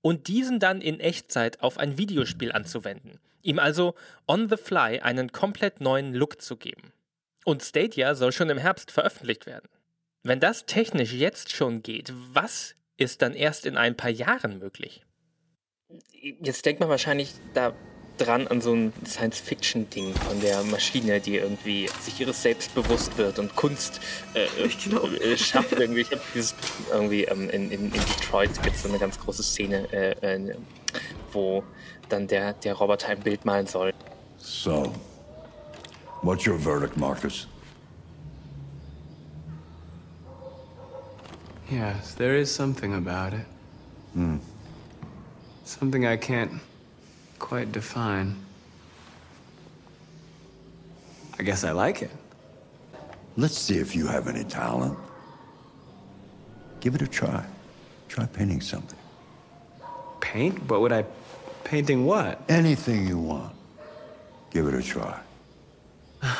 [0.00, 3.94] und diesen dann in Echtzeit auf ein Videospiel anzuwenden, ihm also
[4.26, 6.92] on the fly einen komplett neuen Look zu geben.
[7.44, 9.68] Und Stadia soll schon im Herbst veröffentlicht werden.
[10.24, 15.04] Wenn das technisch jetzt schon geht, was ist dann erst in ein paar Jahren möglich?
[16.10, 17.74] Jetzt denkt man wahrscheinlich, da
[18.18, 23.38] dran an so ein Science-Fiction-Ding von der Maschine, die irgendwie sich ihres Selbst bewusst wird
[23.38, 24.00] und Kunst
[24.34, 24.46] äh,
[24.84, 25.06] genau.
[25.06, 26.02] äh, schafft irgendwie.
[26.02, 26.54] Ich habe dieses
[26.92, 30.54] irgendwie ähm, in, in, in, Detroit gibt es so eine ganz große Szene, äh, äh,
[31.32, 31.64] wo
[32.08, 33.92] dann der, der Roboter ein Bild malen soll.
[34.38, 34.92] So,
[36.22, 37.48] what's your verdict, Marcus?
[41.70, 43.46] Yes, there is something about it.
[44.12, 44.36] Hmm.
[45.64, 46.60] Something I can't
[47.38, 48.36] quite define.
[51.38, 52.10] I guess I like it.
[53.36, 54.96] Let's see if you have any talent.
[56.80, 57.44] Give it a try.
[58.08, 58.98] Try painting something.
[60.20, 60.70] Paint?
[60.70, 61.04] What would I...
[61.64, 62.38] Painting what?
[62.48, 63.52] Anything you want.
[64.50, 65.18] Give it a try.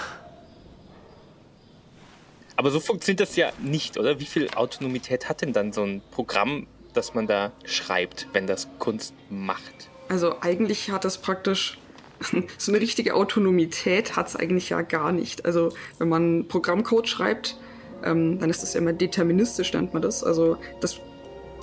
[2.56, 4.20] Aber so funktioniert das ja nicht, oder?
[4.20, 8.68] Wie viel Autonomität hat denn dann so ein Programm, das man da schreibt, wenn das
[8.78, 9.90] Kunst macht?
[10.08, 11.78] Also eigentlich hat das praktisch
[12.58, 15.44] so eine richtige Autonomität hat es eigentlich ja gar nicht.
[15.44, 17.56] Also wenn man Programmcode schreibt,
[18.04, 20.22] ähm, dann ist das ja immer deterministisch, nennt man das.
[20.22, 21.00] Also das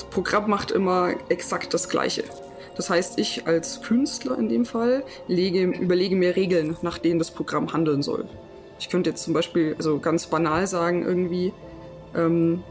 [0.09, 2.23] Programm macht immer exakt das Gleiche.
[2.75, 7.31] Das heißt, ich als Künstler in dem Fall lege, überlege mir Regeln, nach denen das
[7.31, 8.27] Programm handeln soll.
[8.79, 11.53] Ich könnte jetzt zum Beispiel, also ganz banal sagen, irgendwie,
[12.15, 12.63] ähm,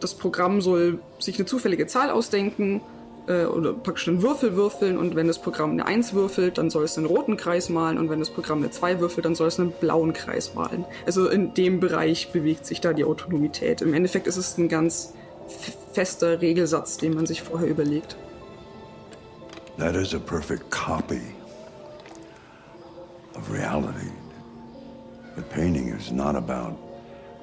[0.00, 2.82] das Programm soll sich eine zufällige Zahl ausdenken
[3.26, 6.84] äh, oder praktisch einen Würfel würfeln und wenn das Programm eine 1 würfelt, dann soll
[6.84, 9.58] es einen roten Kreis malen und wenn das Programm eine 2 würfelt, dann soll es
[9.58, 10.84] einen blauen Kreis malen.
[11.04, 13.82] Also in dem Bereich bewegt sich da die Autonomität.
[13.82, 15.12] Im Endeffekt ist es ein ganz
[15.92, 18.16] fester Regelsatz, den man sich vorher überlegt.
[19.78, 21.20] That is a perfect copy
[23.36, 24.10] of reality.
[25.36, 26.78] The painting is not about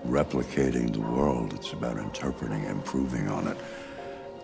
[0.07, 3.57] replicating the world, it's about interpreting, improving on it.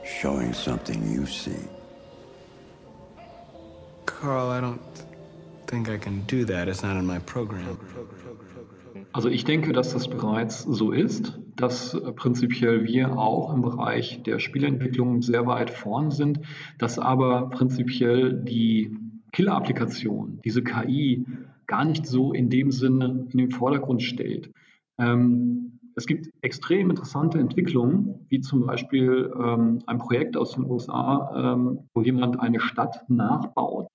[0.10, 1.68] Showing something you see.
[4.06, 4.82] Carl, I don't
[5.68, 6.68] think I can do that.
[6.68, 7.78] It's not in my program.
[9.12, 14.40] Also ich denke, dass das bereits so ist, dass prinzipiell wir auch im Bereich der
[14.40, 16.42] Spielentwicklung sehr weit vorn sind,
[16.78, 18.96] dass aber prinzipiell die
[19.32, 21.26] Killer-Applikation, diese KI,
[21.66, 24.52] gar nicht so in dem Sinne in den Vordergrund stellt.
[24.98, 31.54] Ähm, es gibt extrem interessante Entwicklungen, wie zum Beispiel ähm, ein Projekt aus den USA,
[31.54, 33.90] ähm, wo jemand eine Stadt nachbaut,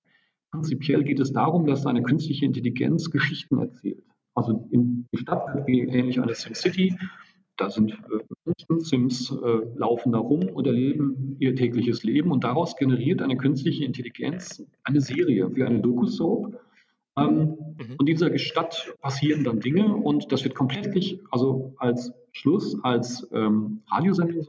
[0.51, 4.03] prinzipiell geht es darum, dass eine künstliche Intelligenz Geschichten erzählt.
[4.35, 6.95] Also in die Stadt wie ähnlich eine SimCity.
[7.57, 12.43] Da sind äh, Menschen, Sims äh, laufen da rum und erleben ihr tägliches Leben und
[12.43, 16.59] daraus generiert eine künstliche Intelligenz eine Serie wie eine Doku-Soap.
[17.17, 17.95] Ähm, mhm.
[17.97, 23.27] Und in dieser Stadt passieren dann Dinge und das wird komplett, also als Schluss, als
[23.33, 24.47] ähm, Radiosendung,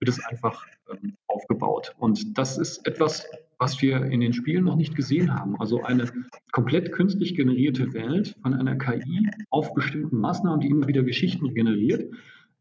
[0.00, 1.94] wird es einfach ähm, aufgebaut.
[1.98, 3.26] Und das ist etwas,
[3.58, 5.58] was wir in den Spielen noch nicht gesehen haben.
[5.60, 6.08] Also eine
[6.52, 12.12] komplett künstlich generierte Welt von einer KI auf bestimmten Maßnahmen, die immer wieder Geschichten generiert.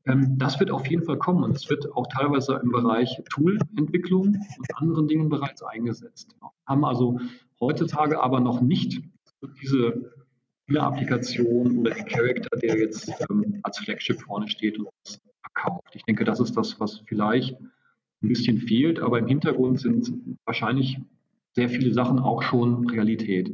[0.05, 4.27] Ähm, das wird auf jeden Fall kommen und es wird auch teilweise im Bereich Toolentwicklung
[4.27, 6.35] und anderen Dingen bereits eingesetzt.
[6.39, 7.19] Wir haben also
[7.59, 9.01] heutzutage aber noch nicht
[9.61, 10.11] diese
[10.75, 15.87] Applikation oder den Charakter, der jetzt ähm, als Flagship vorne steht und das verkauft.
[15.93, 17.55] Ich denke, das ist das, was vielleicht
[18.21, 20.97] ein bisschen fehlt, aber im Hintergrund sind wahrscheinlich
[21.53, 23.51] sehr viele Sachen auch schon Realität.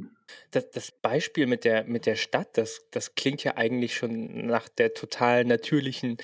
[0.51, 4.67] Das, das, Beispiel mit der, mit der Stadt, das, das klingt ja eigentlich schon nach
[4.69, 6.17] der total natürlichen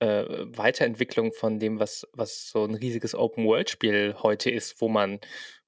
[0.00, 0.24] äh,
[0.56, 5.20] Weiterentwicklung von dem, was, was so ein riesiges Open-World-Spiel heute ist, wo man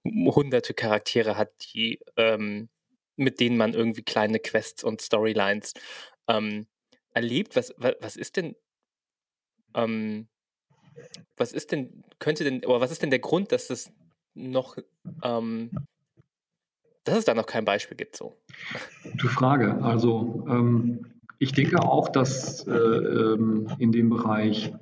[0.05, 2.69] hunderte Charaktere hat, die, ähm,
[3.17, 5.75] mit denen man irgendwie kleine Quests und Storylines
[6.29, 6.67] ähm,
[7.12, 7.57] erlebt.
[7.57, 8.57] Was, was, was ist denn
[9.75, 10.29] ähm,
[11.37, 13.93] was ist denn, könnte denn, oder was ist denn der Grund, dass das
[14.35, 14.77] noch,
[15.23, 15.71] ähm,
[17.05, 18.37] dass es da noch kein Beispiel gibt so?
[19.03, 19.83] Gute Frage.
[19.83, 24.73] Also ähm, ich denke auch, dass äh, ähm, in dem Bereich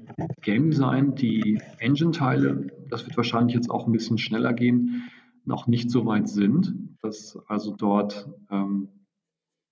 [0.42, 5.10] Game Design die Engine-Teile, das wird wahrscheinlich jetzt auch ein bisschen schneller gehen,
[5.44, 8.88] noch nicht so weit sind, dass also dort ähm,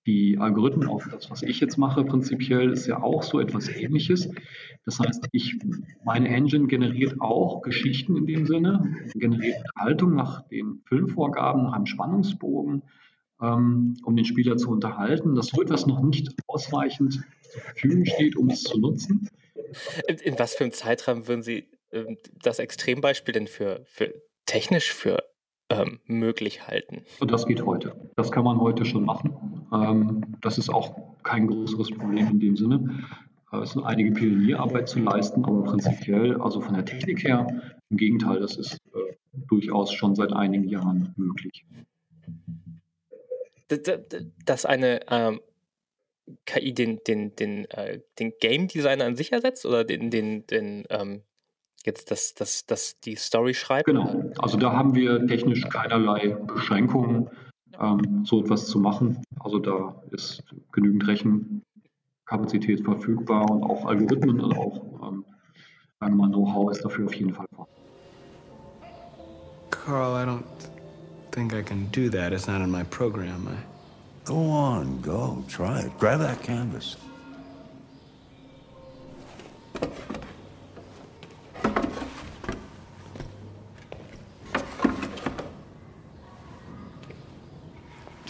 [0.07, 4.29] die Algorithmen, auch das, was ich jetzt mache, prinzipiell ist ja auch so etwas ähnliches.
[4.83, 5.59] Das heißt, ich,
[6.03, 11.85] meine Engine generiert auch Geschichten in dem Sinne, generiert Haltung nach den Filmvorgaben, nach einem
[11.85, 12.81] Spannungsbogen,
[13.41, 15.35] ähm, um den Spieler zu unterhalten.
[15.35, 19.29] Das wird, was noch nicht ausreichend zur Verfügung steht, um es zu nutzen.
[20.07, 24.13] In, in was für einem Zeitraum würden Sie äh, das Extrembeispiel denn für, für
[24.45, 25.23] technisch für
[25.69, 27.03] ähm, möglich halten?
[27.19, 27.95] Und das geht heute.
[28.15, 29.67] Das kann man heute schon machen.
[29.73, 33.03] Ähm, das ist auch kein größeres Problem in dem Sinne.
[33.51, 37.47] Äh, es ist einige Pionierarbeit zu leisten, aber prinzipiell, also von der Technik her,
[37.89, 39.15] im Gegenteil, das ist äh,
[39.47, 41.65] durchaus schon seit einigen Jahren möglich.
[44.45, 45.41] Dass eine ähm,
[46.45, 50.85] KI den, den, den, äh, den Game Designer an sich ersetzt oder den, den, den
[50.89, 51.23] ähm,
[51.85, 53.85] jetzt das, das, das die Story schreibt?
[53.85, 57.29] Genau, also da haben wir technisch keinerlei Beschränkungen,
[57.79, 59.21] ähm, so etwas zu machen.
[59.39, 65.25] Also da ist genügend Rechenkapazität verfügbar und auch Algorithmen und auch ähm,
[65.99, 67.71] Know-how ist dafür auf jeden Fall vorhanden.
[69.69, 70.70] Carl, I don't
[71.31, 72.33] think I can do that.
[72.33, 73.47] It's not in my program.
[73.47, 73.57] I...
[74.25, 75.97] Go on, go, try it.
[75.97, 76.97] Grab that canvas.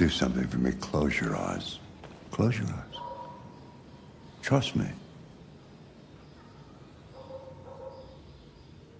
[0.01, 1.77] do something for me, close your eyes.
[2.31, 2.99] Close your eyes.
[4.41, 4.87] Trust me.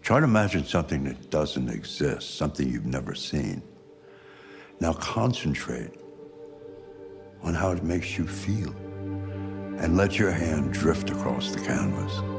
[0.04, 3.64] Try to imagine something that doesn't exist, something you've never seen.
[4.82, 5.92] Now concentrate
[7.44, 8.74] on how it makes you feel
[9.78, 12.31] and let your hand drift across the canvas.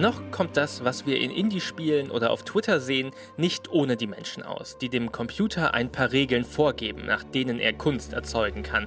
[0.00, 4.42] Noch kommt das, was wir in Indie-Spielen oder auf Twitter sehen, nicht ohne die Menschen
[4.42, 8.86] aus, die dem Computer ein paar Regeln vorgeben, nach denen er Kunst erzeugen kann.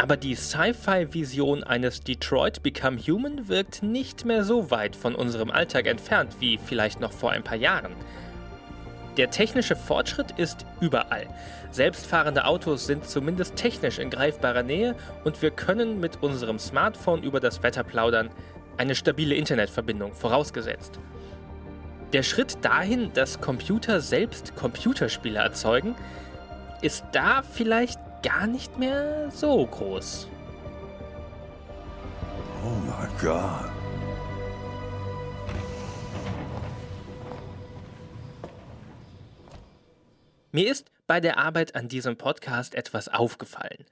[0.00, 5.86] Aber die Sci-Fi-Vision eines Detroit Become Human wirkt nicht mehr so weit von unserem Alltag
[5.86, 7.92] entfernt wie vielleicht noch vor ein paar Jahren.
[9.18, 11.26] Der technische Fortschritt ist überall.
[11.70, 17.40] Selbstfahrende Autos sind zumindest technisch in greifbarer Nähe und wir können mit unserem Smartphone über
[17.40, 18.30] das Wetter plaudern,
[18.78, 20.98] eine stabile Internetverbindung vorausgesetzt.
[22.12, 25.94] Der Schritt dahin, dass Computer selbst Computerspiele erzeugen,
[26.82, 30.28] ist da vielleicht gar nicht mehr so groß.
[32.64, 33.70] Oh my God.
[40.52, 43.84] Mir ist bei der Arbeit an diesem Podcast etwas aufgefallen.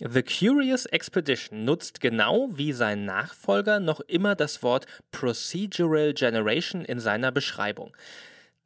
[0.00, 6.98] The Curious Expedition nutzt genau wie sein Nachfolger noch immer das Wort Procedural Generation in
[6.98, 7.96] seiner Beschreibung.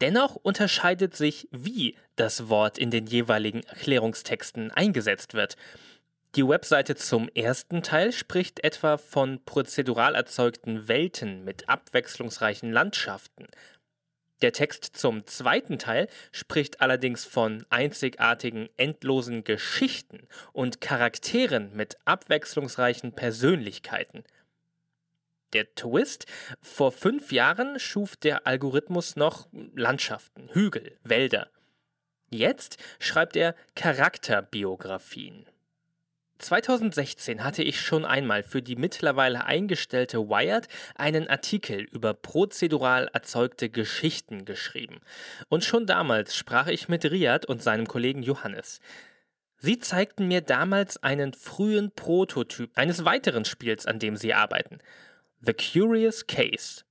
[0.00, 5.56] Dennoch unterscheidet sich, wie das Wort in den jeweiligen Erklärungstexten eingesetzt wird.
[6.34, 13.46] Die Webseite zum ersten Teil spricht etwa von prozedural erzeugten Welten mit abwechslungsreichen Landschaften.
[14.40, 23.12] Der Text zum zweiten Teil spricht allerdings von einzigartigen, endlosen Geschichten und Charakteren mit abwechslungsreichen
[23.12, 24.24] Persönlichkeiten.
[25.54, 26.26] Der Twist,
[26.60, 31.48] vor fünf Jahren schuf der Algorithmus noch Landschaften, Hügel, Wälder.
[32.30, 35.46] Jetzt schreibt er Charakterbiografien.
[36.38, 43.68] 2016 hatte ich schon einmal für die mittlerweile eingestellte Wired einen Artikel über prozedural erzeugte
[43.68, 45.00] Geschichten geschrieben.
[45.48, 48.80] Und schon damals sprach ich mit Riyad und seinem Kollegen Johannes.
[49.58, 54.78] Sie zeigten mir damals einen frühen Prototyp eines weiteren Spiels, an dem sie arbeiten.
[55.40, 56.84] The Curious Case.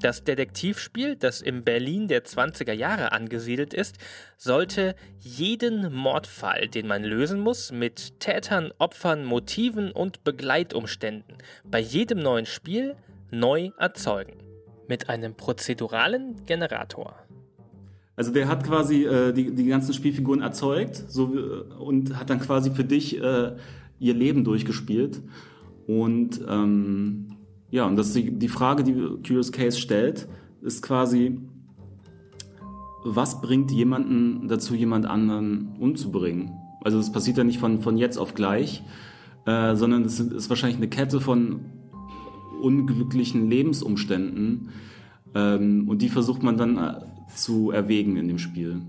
[0.00, 3.96] Das Detektivspiel, das im Berlin der 20er Jahre angesiedelt ist,
[4.36, 11.34] sollte jeden Mordfall, den man lösen muss, mit Tätern, Opfern, Motiven und Begleitumständen
[11.68, 12.94] bei jedem neuen Spiel
[13.32, 14.34] neu erzeugen.
[14.86, 17.16] Mit einem prozeduralen Generator.
[18.14, 21.24] Also der hat quasi äh, die, die ganzen Spielfiguren erzeugt so,
[21.78, 23.52] und hat dann quasi für dich äh,
[23.98, 25.20] ihr Leben durchgespielt.
[25.88, 27.37] Und ähm,
[27.70, 30.28] ja, und das die, die Frage, die Curious Case stellt,
[30.62, 31.38] ist quasi,
[33.04, 36.52] was bringt jemanden dazu, jemand anderen umzubringen?
[36.82, 38.82] Also das passiert ja nicht von, von jetzt auf gleich,
[39.46, 41.60] äh, sondern es ist, ist wahrscheinlich eine Kette von
[42.62, 44.70] unglücklichen Lebensumständen
[45.34, 46.94] ähm, und die versucht man dann äh,
[47.34, 48.82] zu erwägen in dem Spiel.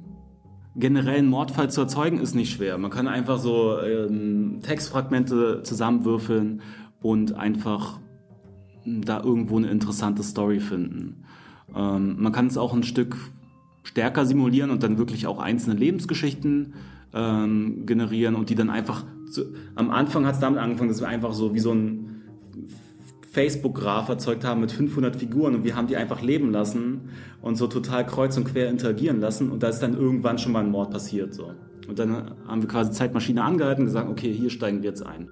[0.76, 2.78] Generell einen Mordfall zu erzeugen ist nicht schwer.
[2.78, 6.62] Man kann einfach so ähm, Textfragmente zusammenwürfeln
[7.02, 8.00] und einfach
[8.86, 11.24] da irgendwo eine interessante Story finden.
[11.76, 13.18] Ähm, man kann es auch ein Stück
[13.84, 16.74] stärker simulieren und dann wirklich auch einzelne Lebensgeschichten
[17.14, 21.08] ähm, generieren und die dann einfach zu, am Anfang hat es damit angefangen, dass wir
[21.08, 22.22] einfach so wie so ein
[23.32, 27.10] Facebook-Graph erzeugt haben mit 500 Figuren und wir haben die einfach leben lassen
[27.42, 30.64] und so total kreuz und quer interagieren lassen und da ist dann irgendwann schon mal
[30.64, 31.54] ein Mord passiert so.
[31.88, 35.30] Und dann haben wir quasi Zeitmaschine angehalten und gesagt, okay, hier steigen wir jetzt ein.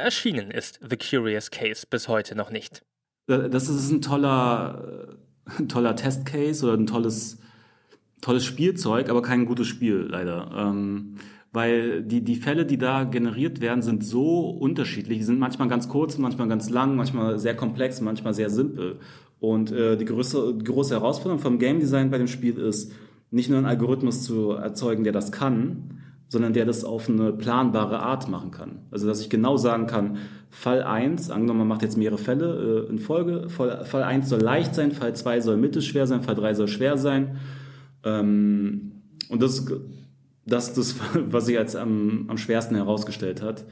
[0.00, 2.82] Erschienen ist The Curious Case bis heute noch nicht.
[3.26, 5.16] Das ist ein toller,
[5.58, 7.38] ein toller Testcase oder ein tolles,
[8.20, 10.50] tolles Spielzeug, aber kein gutes Spiel leider.
[10.56, 11.16] Ähm,
[11.52, 15.18] weil die, die Fälle, die da generiert werden, sind so unterschiedlich.
[15.18, 19.00] Die sind manchmal ganz kurz, manchmal ganz lang, manchmal sehr komplex, manchmal sehr simpel.
[19.40, 22.92] Und äh, die, größte, große Herausforderung vom Game Design bei dem Spiel ist,
[23.30, 25.99] nicht nur einen Algorithmus zu erzeugen, der das kann,
[26.30, 28.86] sondern der das auf eine planbare Art machen kann.
[28.92, 30.18] Also dass ich genau sagen kann,
[30.48, 34.40] Fall 1, angenommen man macht jetzt mehrere Fälle äh, in Folge, Fall, Fall 1 soll
[34.40, 37.38] leicht sein, Fall 2 soll mittelschwer sein, Fall 3 soll schwer sein.
[38.04, 38.92] Ähm,
[39.28, 39.72] und das ist
[40.46, 43.64] das, das, was sich als am, am schwersten herausgestellt hat,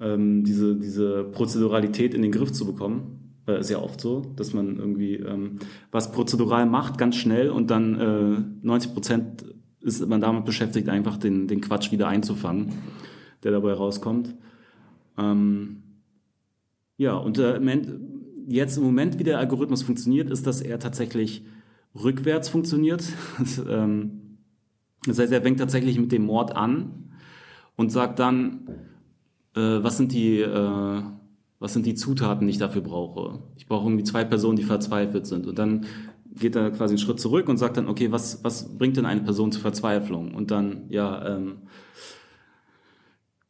[0.00, 3.38] ähm, diese, diese Prozeduralität in den Griff zu bekommen.
[3.46, 5.60] Äh, ist ja oft so, dass man irgendwie ähm,
[5.92, 9.44] was prozedural macht, ganz schnell und dann äh, 90 Prozent
[9.82, 12.72] ist man damit beschäftigt, einfach den, den Quatsch wieder einzufangen,
[13.42, 14.34] der dabei rauskommt.
[15.18, 15.82] Ähm,
[16.96, 17.60] ja, und äh,
[18.46, 21.44] jetzt im Moment, wie der Algorithmus funktioniert, ist, dass er tatsächlich
[21.94, 23.04] rückwärts funktioniert.
[23.68, 24.18] Ähm,
[25.04, 27.10] das heißt, er fängt tatsächlich mit dem Mord an
[27.74, 28.68] und sagt dann,
[29.56, 31.02] äh, was sind die, äh,
[31.58, 33.40] was sind die Zutaten, die ich dafür brauche.
[33.56, 35.48] Ich brauche irgendwie zwei Personen, die verzweifelt sind.
[35.48, 35.86] Und dann
[36.38, 39.22] geht er quasi einen Schritt zurück und sagt dann, okay, was, was bringt denn eine
[39.22, 40.34] Person zur Verzweiflung?
[40.34, 41.58] Und dann, ja, ähm,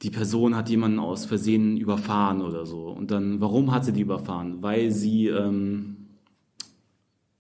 [0.03, 2.89] die Person hat jemanden aus Versehen überfahren oder so.
[2.89, 4.63] Und dann, warum hat sie die überfahren?
[4.63, 6.03] Weil sie ähm,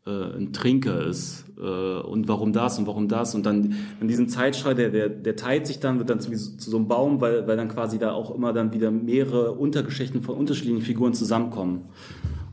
[0.06, 1.44] äh, ein Trinker ist.
[1.58, 3.34] Äh, und warum das und warum das?
[3.34, 6.70] Und dann in diesem Zeitstrahl, der, der, der teilt sich dann, wird dann zu, zu
[6.70, 10.36] so einem Baum, weil, weil dann quasi da auch immer dann wieder mehrere Untergeschichten von
[10.36, 11.82] unterschiedlichen Figuren zusammenkommen.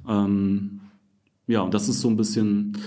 [0.08, 0.79] Ähm,
[1.50, 2.78] ja, und das ist so ein bisschen,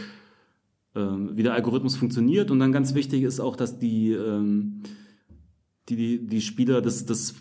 [0.95, 2.53] äh, wie der Algorithmus funktioniert.
[2.53, 4.85] Und dann ganz wichtig ist auch, dass die, ähm,
[5.89, 7.35] die, die, Spieler das, das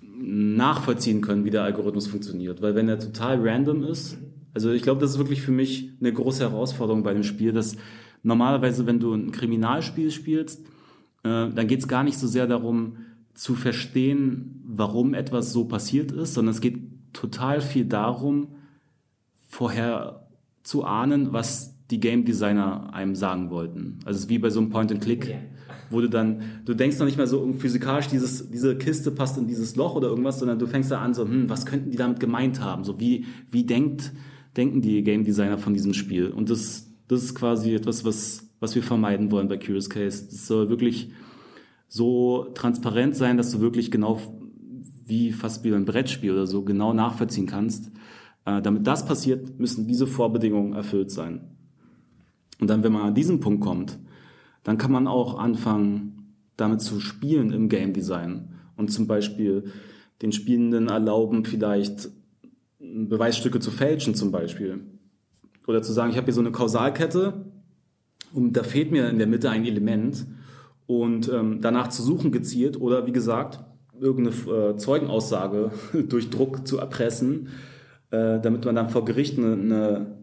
[0.00, 2.62] nachvollziehen können, wie der Algorithmus funktioniert.
[2.62, 4.16] Weil wenn er total random ist,
[4.54, 7.76] also ich glaube, das ist wirklich für mich eine große Herausforderung bei dem Spiel, dass
[8.22, 10.64] normalerweise, wenn du ein Kriminalspiel spielst,
[11.24, 12.98] äh, dann geht es gar nicht so sehr darum
[13.34, 16.78] zu verstehen, warum etwas so passiert ist, sondern es geht
[17.12, 18.54] total viel darum,
[19.48, 20.29] vorher
[20.62, 23.98] zu ahnen, was die Game Designer einem sagen wollten.
[24.04, 25.38] Also es ist wie bei so einem Point-and-Click, yeah.
[25.90, 29.48] wo du dann, du denkst noch nicht mehr so physikalisch, dieses, diese Kiste passt in
[29.48, 32.20] dieses Loch oder irgendwas, sondern du fängst da an so, hm, was könnten die damit
[32.20, 32.84] gemeint haben?
[32.84, 34.12] So wie, wie denkt,
[34.56, 36.28] denken die Game Designer von diesem Spiel?
[36.28, 40.26] Und das, das ist quasi etwas, was, was wir vermeiden wollen bei Curious Case.
[40.30, 41.10] Das soll wirklich
[41.88, 44.20] so transparent sein, dass du wirklich genau
[45.06, 47.90] wie fast wie ein Brettspiel oder so genau nachvollziehen kannst.
[48.44, 51.42] Äh, damit das passiert, müssen diese Vorbedingungen erfüllt sein.
[52.60, 53.98] Und dann, wenn man an diesen Punkt kommt,
[54.64, 59.72] dann kann man auch anfangen, damit zu spielen im Game Design und zum Beispiel
[60.20, 62.10] den Spielenden erlauben, vielleicht
[62.78, 64.80] Beweisstücke zu fälschen zum Beispiel.
[65.66, 67.46] Oder zu sagen, ich habe hier so eine Kausalkette
[68.32, 70.26] und da fehlt mir in der Mitte ein Element
[70.86, 73.60] und ähm, danach zu suchen gezielt oder wie gesagt,
[73.98, 75.70] irgendeine äh, Zeugenaussage
[76.08, 77.48] durch Druck zu erpressen,
[78.10, 80.20] äh, damit man dann vor Gericht eine, eine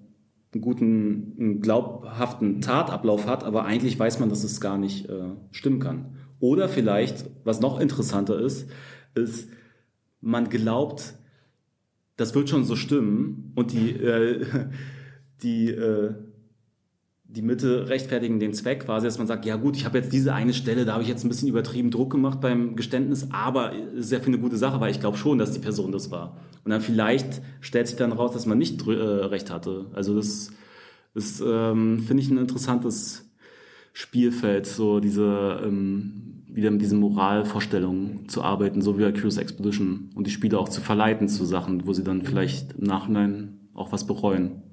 [0.53, 5.31] einen guten, einen glaubhaften Tatablauf hat, aber eigentlich weiß man, dass es gar nicht äh,
[5.51, 6.17] stimmen kann.
[6.39, 8.69] Oder vielleicht, was noch interessanter ist,
[9.15, 9.49] ist,
[10.21, 11.15] man glaubt,
[12.15, 14.45] das wird schon so stimmen und die, äh,
[15.43, 16.15] die, äh,
[17.29, 20.33] die Mitte rechtfertigen den Zweck quasi, dass man sagt, ja gut, ich habe jetzt diese
[20.33, 24.11] eine Stelle, da habe ich jetzt ein bisschen übertrieben Druck gemacht beim Geständnis, aber ist
[24.11, 26.37] ja für eine gute Sache, weil ich glaube schon, dass die Person das war.
[26.63, 29.87] Und dann vielleicht stellt sich dann raus, dass man nicht äh, recht hatte.
[29.93, 30.51] Also das
[31.15, 33.29] ist, ähm, finde ich, ein interessantes
[33.91, 40.11] Spielfeld, so diese ähm, wieder mit diesen Moralvorstellungen zu arbeiten, so wie bei Curious Expedition
[40.15, 43.91] und die Spieler auch zu verleiten zu Sachen, wo sie dann vielleicht im Nachhinein auch
[43.91, 44.63] was bereuen.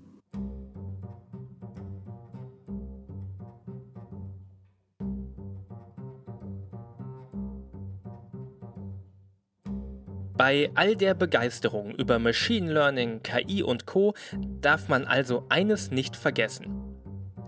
[10.36, 14.14] Bei all der Begeisterung über Machine Learning, KI und Co
[14.60, 16.96] darf man also eines nicht vergessen.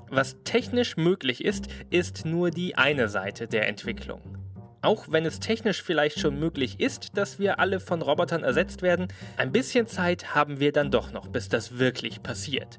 [0.09, 4.23] Was technisch möglich ist, ist nur die eine Seite der Entwicklung.
[4.83, 9.09] Auch wenn es technisch vielleicht schon möglich ist, dass wir alle von Robotern ersetzt werden,
[9.37, 12.79] ein bisschen Zeit haben wir dann doch noch, bis das wirklich passiert.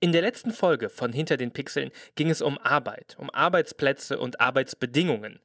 [0.00, 4.38] In der letzten Folge von Hinter den Pixeln ging es um Arbeit, um Arbeitsplätze und
[4.38, 5.40] Arbeitsbedingungen.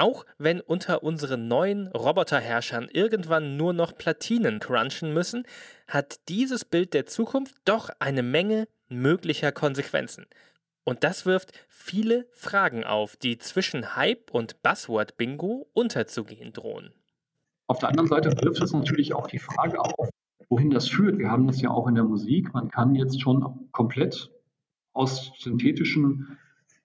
[0.00, 5.44] Auch wenn unter unseren neuen Roboterherrschern irgendwann nur noch Platinen crunchen müssen,
[5.86, 10.24] hat dieses Bild der Zukunft doch eine Menge möglicher Konsequenzen.
[10.84, 16.94] Und das wirft viele Fragen auf, die zwischen Hype und Buzzword-Bingo unterzugehen drohen.
[17.66, 20.08] Auf der anderen Seite wirft es natürlich auch die Frage auf,
[20.48, 21.18] wohin das führt.
[21.18, 22.54] Wir haben das ja auch in der Musik.
[22.54, 24.30] Man kann jetzt schon komplett
[24.94, 26.38] aus synthetischen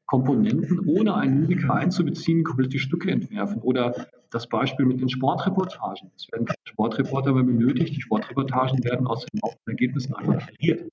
[0.06, 3.62] Komponenten, ohne einen Musiker einzubeziehen, komplette Stücke entwerfen.
[3.62, 6.12] Oder das Beispiel mit den Sportreportagen.
[6.16, 7.96] Es werden keine Sportreporter mehr benötigt.
[7.96, 10.92] Die Sportreportagen werden aus den Ergebnissen einfach verliert.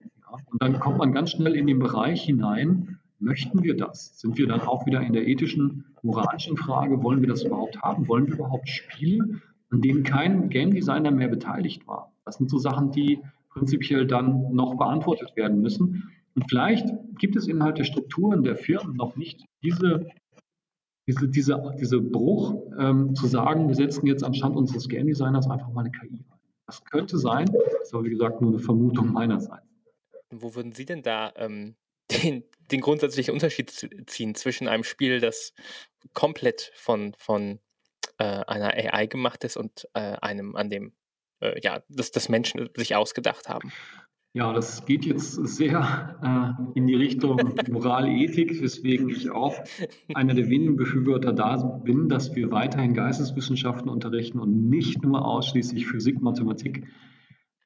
[0.00, 4.18] Ja, und dann kommt man ganz schnell in den Bereich hinein, möchten wir das?
[4.18, 8.08] Sind wir dann auch wieder in der ethischen, moralischen Frage, wollen wir das überhaupt haben?
[8.08, 9.40] Wollen wir überhaupt Spiele,
[9.70, 12.12] an denen kein Game Designer mehr beteiligt war?
[12.24, 13.20] Das sind so Sachen, die
[13.50, 16.10] prinzipiell dann noch beantwortet werden müssen.
[16.34, 16.86] Und vielleicht
[17.18, 20.06] gibt es innerhalb der Strukturen der Firmen noch nicht diese,
[21.06, 25.72] diese, diese, diese Bruch, ähm, zu sagen, wir setzen jetzt anstatt unseres Game Designers einfach
[25.72, 26.40] mal eine KI ein.
[26.66, 29.66] Das könnte sein, das ist aber wie gesagt nur eine Vermutung meinerseits.
[30.30, 31.74] Wo würden Sie denn da ähm,
[32.22, 33.70] den, den grundsätzlichen Unterschied
[34.06, 35.52] ziehen zwischen einem Spiel, das
[36.14, 37.58] komplett von, von
[38.18, 40.92] äh, einer AI gemacht ist und äh, einem, an dem
[41.40, 43.72] äh, ja, das, das Menschen sich ausgedacht haben?
[44.32, 49.56] Ja, das geht jetzt sehr äh, in die Richtung Moral, Ethik, weswegen ich auch
[50.14, 55.88] einer der wenigen Befürworter da bin, dass wir weiterhin Geisteswissenschaften unterrichten und nicht nur ausschließlich
[55.88, 56.86] Physik, Mathematik,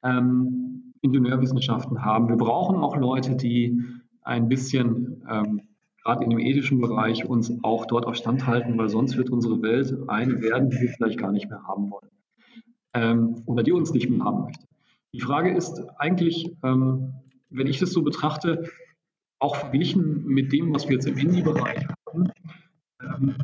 [0.03, 2.31] ähm, Ingenieurwissenschaften haben.
[2.31, 3.79] Wir brauchen auch Leute, die
[4.23, 5.61] ein bisschen, ähm,
[6.03, 9.61] gerade in dem ethischen Bereich, uns auch dort auf Stand halten, weil sonst wird unsere
[9.61, 12.11] Welt eine werden, die wir vielleicht gar nicht mehr haben wollen
[12.95, 14.65] ähm, oder die uns nicht mehr haben möchte.
[15.15, 17.15] Die Frage ist eigentlich, ähm,
[17.49, 18.69] wenn ich das so betrachte,
[19.39, 22.31] auch verglichen mit dem, was wir jetzt im Indie-Bereich haben,
[23.01, 23.37] ähm,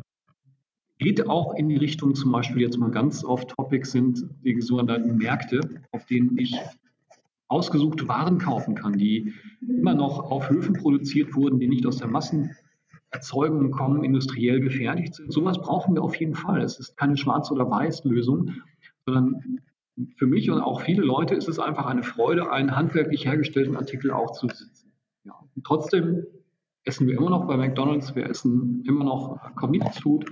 [0.97, 5.61] geht auch in die Richtung zum Beispiel jetzt mal ganz off-topic sind die sogenannten Märkte,
[5.93, 6.53] auf denen ich
[7.47, 9.33] ausgesuchte Waren kaufen kann, die
[9.65, 15.31] immer noch auf Höfen produziert wurden, die nicht aus der Massenerzeugung kommen, industriell gefertigt sind.
[15.31, 16.61] Sowas brauchen wir auf jeden Fall.
[16.61, 18.55] Es ist keine Schwarz- oder Weiß-Lösung,
[19.05, 19.61] sondern
[20.17, 24.11] für mich und auch viele Leute ist es einfach eine Freude, einen handwerklich hergestellten Artikel
[24.11, 24.93] auch zu besitzen.
[25.23, 25.33] Ja.
[25.63, 26.25] Trotzdem
[26.83, 30.25] essen wir immer noch bei McDonalds, wir essen immer noch Convenience Food.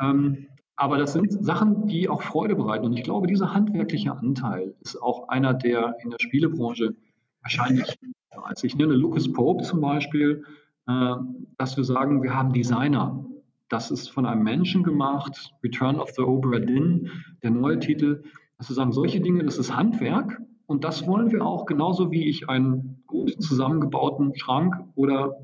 [0.00, 2.86] Ähm, Aber das sind Sachen, die auch Freude bereiten.
[2.86, 6.94] Und ich glaube, dieser handwerkliche Anteil ist auch einer, der in der Spielebranche
[7.42, 7.98] wahrscheinlich,
[8.30, 10.44] als ich nenne Lucas Pope zum Beispiel,
[10.86, 11.14] äh,
[11.58, 13.24] dass wir sagen, wir haben Designer.
[13.68, 17.10] Das ist von einem Menschen gemacht, Return of the Obra Dinn,
[17.42, 18.22] der neue Titel.
[18.58, 22.48] Dass wir solche Dinge, das ist Handwerk und das wollen wir auch, genauso wie ich
[22.48, 25.38] einen gut zusammengebauten Schrank oder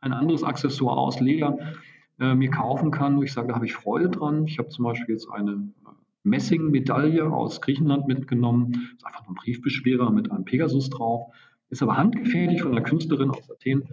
[0.00, 1.58] ein anderes Accessoire aus Leder
[2.20, 4.46] äh, mir kaufen kann, wo ich sage, da habe ich Freude dran.
[4.46, 5.90] Ich habe zum Beispiel jetzt eine äh,
[6.22, 8.90] Messingmedaille aus Griechenland mitgenommen.
[8.96, 11.32] Ist einfach ein Briefbeschwerer mit einem Pegasus drauf.
[11.70, 13.88] Ist aber handgefertigt von einer Künstlerin aus Athen.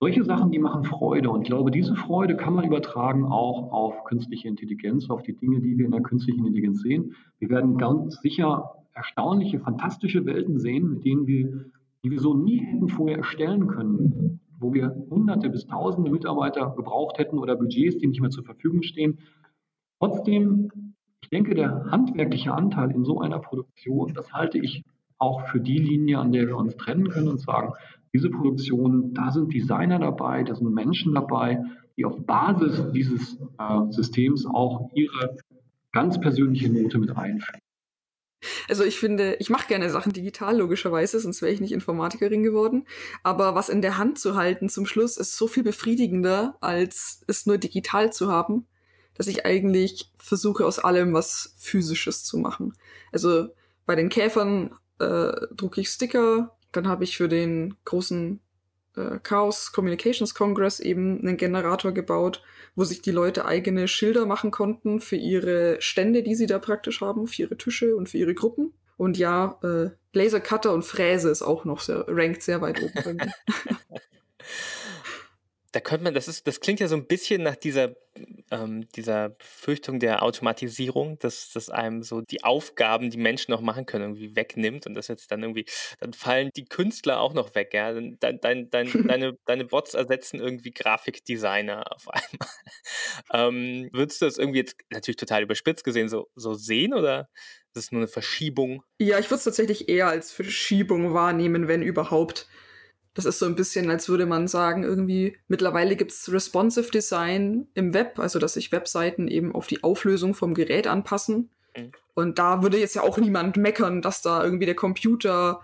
[0.00, 1.30] Solche Sachen, die machen Freude.
[1.30, 5.60] Und ich glaube, diese Freude kann man übertragen auch auf künstliche Intelligenz, auf die Dinge,
[5.60, 7.14] die wir in der künstlichen Intelligenz sehen.
[7.38, 11.66] Wir werden ganz sicher erstaunliche, fantastische Welten sehen, mit denen wir,
[12.02, 17.18] die wir so nie hätten vorher erstellen können wo wir hunderte bis tausende Mitarbeiter gebraucht
[17.18, 19.18] hätten oder Budgets, die nicht mehr zur Verfügung stehen.
[19.98, 24.84] Trotzdem, ich denke, der handwerkliche Anteil in so einer Produktion, das halte ich
[25.18, 27.72] auch für die Linie, an der wir uns trennen können und sagen,
[28.12, 31.62] diese Produktion, da sind Designer dabei, da sind Menschen dabei,
[31.96, 35.36] die auf Basis dieses äh, Systems auch ihre
[35.92, 37.60] ganz persönliche Note mit einführen.
[38.68, 42.86] Also ich finde, ich mache gerne Sachen digital, logischerweise, sonst wäre ich nicht Informatikerin geworden.
[43.22, 47.46] Aber was in der Hand zu halten zum Schluss ist so viel befriedigender, als es
[47.46, 48.66] nur digital zu haben,
[49.14, 52.72] dass ich eigentlich versuche, aus allem was Physisches zu machen.
[53.12, 53.48] Also
[53.84, 58.40] bei den Käfern äh, drucke ich Sticker, dann habe ich für den großen
[58.96, 62.42] äh, Chaos Communications Congress eben einen Generator gebaut,
[62.74, 67.00] wo sich die Leute eigene Schilder machen konnten für ihre Stände, die sie da praktisch
[67.00, 68.72] haben, für ihre Tische und für ihre Gruppen.
[68.96, 73.18] Und ja, äh, Lasercutter und Fräse ist auch noch sehr, rankt sehr weit oben.
[75.72, 77.94] da könnte man, das ist, das klingt ja so ein bisschen nach dieser,
[78.50, 83.86] ähm, dieser Befürchtung der Automatisierung, dass, dass einem so die Aufgaben, die Menschen noch machen
[83.86, 85.66] können, irgendwie wegnimmt und das jetzt dann irgendwie,
[86.00, 87.92] dann fallen die Künstler auch noch weg, ja.
[87.92, 92.08] Dein, dein, dein, deine, deine Bots ersetzen irgendwie Grafikdesigner auf
[93.32, 93.48] einmal.
[93.48, 97.28] ähm, würdest du das irgendwie jetzt natürlich total überspitzt gesehen so, so sehen oder
[97.74, 98.82] ist es nur eine Verschiebung?
[98.98, 102.48] Ja, ich würde es tatsächlich eher als Verschiebung wahrnehmen, wenn überhaupt.
[103.20, 107.68] Das ist so ein bisschen, als würde man sagen, irgendwie mittlerweile gibt es Responsive Design
[107.74, 111.50] im Web, also dass sich Webseiten eben auf die Auflösung vom Gerät anpassen.
[111.76, 111.92] Mhm.
[112.14, 115.60] Und da würde jetzt ja auch niemand meckern, dass da irgendwie der Computer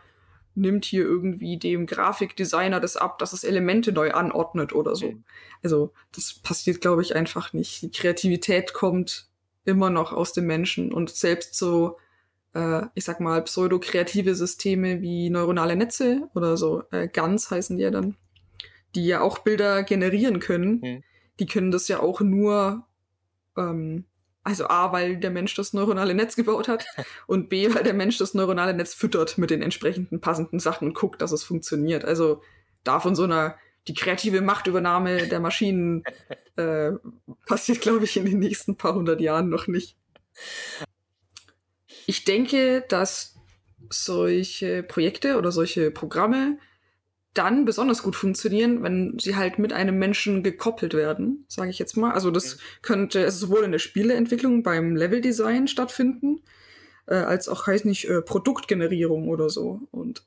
[0.55, 5.13] nimmt hier irgendwie dem Grafikdesigner das ab, dass es Elemente neu anordnet oder so.
[5.13, 5.25] Mhm.
[5.63, 7.81] Also das passiert, glaube ich, einfach nicht.
[7.81, 9.29] Die Kreativität kommt
[9.65, 11.97] immer noch aus dem Menschen und selbst so
[12.57, 17.83] äh, ich sag mal, pseudo-kreative Systeme wie neuronale Netze oder so, äh, GANs heißen die
[17.83, 18.17] ja dann,
[18.95, 21.05] die ja auch Bilder generieren können, mhm.
[21.39, 22.87] die können das ja auch nur,
[23.59, 24.07] ähm,
[24.43, 26.87] also A, weil der Mensch das neuronale Netz gebaut hat
[27.27, 30.95] und B, weil der Mensch das neuronale Netz füttert mit den entsprechenden passenden Sachen und
[30.95, 32.07] guckt, dass es funktioniert.
[32.07, 32.43] Also
[32.85, 36.05] da von so einer die kreative Machtübernahme der Maschinen
[36.57, 36.93] äh,
[37.47, 39.97] passiert, glaube ich, in den nächsten paar hundert Jahren noch nicht.
[42.07, 43.35] Ich denke, dass
[43.91, 46.59] solche Projekte oder solche Programme
[47.35, 51.97] dann besonders gut funktionieren, wenn sie halt mit einem Menschen gekoppelt werden, sage ich jetzt
[51.97, 52.13] mal.
[52.13, 56.43] Also das könnte also sowohl in der Spieleentwicklung beim Leveldesign stattfinden,
[57.07, 59.83] äh, als auch heißt nicht äh, Produktgenerierung oder so.
[59.91, 60.23] Und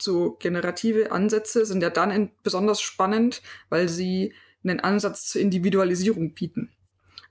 [0.00, 6.70] so generative Ansätze sind ja dann besonders spannend, weil sie einen Ansatz zur Individualisierung bieten.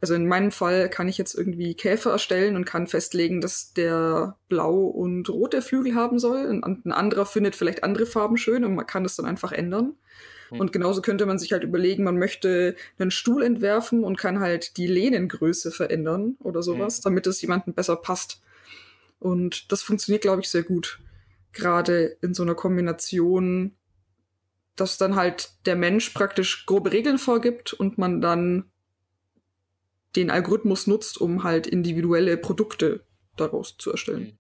[0.04, 4.36] Also in meinem Fall kann ich jetzt irgendwie Käfer erstellen und kann festlegen, dass der
[4.49, 6.45] blau und rote Flügel haben soll.
[6.62, 9.95] Ein, anderer findet vielleicht andere Farben schön und man kann das dann einfach ändern.
[10.49, 10.60] Hm.
[10.60, 14.76] Und genauso könnte man sich halt überlegen, man möchte einen Stuhl entwerfen und kann halt
[14.76, 17.04] die Lehnengröße verändern oder sowas, hm.
[17.06, 18.41] damit es jemandem besser passt.
[19.20, 20.99] Und das funktioniert, glaube ich, sehr gut.
[21.54, 23.78] Gerade in so einer Kombination,
[24.76, 28.66] dass dann halt der Mensch praktisch grobe Regeln vorgibt und man dann
[30.16, 33.05] den Algorithmus nutzt, um halt individuelle Produkte
[33.36, 34.28] daraus zu erstellen.
[34.28, 34.38] Hm.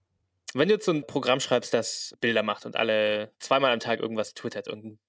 [0.55, 3.99] Wenn du jetzt so ein Programm schreibst, das Bilder macht und alle zweimal am Tag
[3.99, 4.99] irgendwas twittert und ein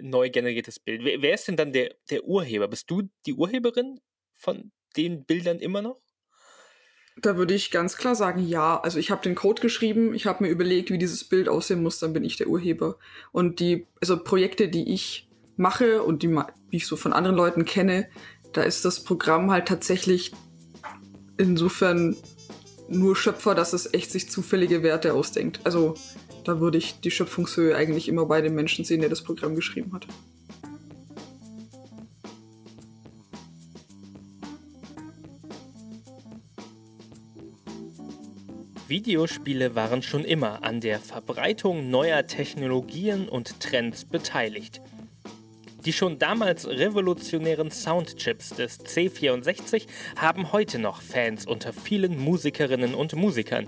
[0.00, 2.68] neu generiertes Bild, wer, wer ist denn dann der, der Urheber?
[2.68, 4.00] Bist du die Urheberin
[4.32, 6.00] von den Bildern immer noch?
[7.16, 8.80] Da würde ich ganz klar sagen, ja.
[8.80, 11.98] Also ich habe den Code geschrieben, ich habe mir überlegt, wie dieses Bild aussehen muss,
[11.98, 12.98] dann bin ich der Urheber.
[13.30, 16.28] Und die, also Projekte, die ich mache und die,
[16.72, 18.08] die ich so von anderen Leuten kenne,
[18.54, 20.32] da ist das Programm halt tatsächlich
[21.36, 22.16] insofern
[22.88, 25.60] nur Schöpfer, dass es echt sich zufällige Werte ausdenkt.
[25.64, 25.94] Also
[26.44, 29.92] da würde ich die Schöpfungshöhe eigentlich immer bei dem Menschen sehen, der das Programm geschrieben
[29.92, 30.06] hat.
[38.86, 44.80] Videospiele waren schon immer an der Verbreitung neuer Technologien und Trends beteiligt.
[45.84, 53.14] Die schon damals revolutionären Soundchips des C64 haben heute noch Fans unter vielen Musikerinnen und
[53.14, 53.66] Musikern.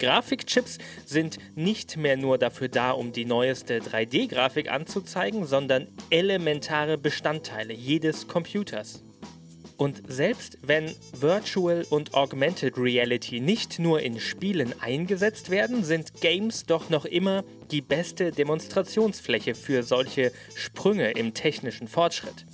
[0.00, 7.72] Grafikchips sind nicht mehr nur dafür da, um die neueste 3D-Grafik anzuzeigen, sondern elementare Bestandteile
[7.72, 9.04] jedes Computers.
[9.78, 16.66] Und selbst wenn Virtual und Augmented Reality nicht nur in Spielen eingesetzt werden, sind Games
[16.66, 22.44] doch noch immer die beste Demonstrationsfläche für solche Sprünge im technischen Fortschritt.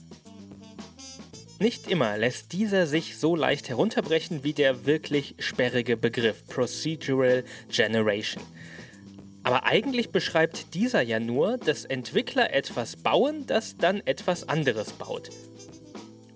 [1.58, 8.42] Nicht immer lässt dieser sich so leicht herunterbrechen wie der wirklich sperrige Begriff Procedural Generation.
[9.44, 15.30] Aber eigentlich beschreibt dieser ja nur, dass Entwickler etwas bauen, das dann etwas anderes baut.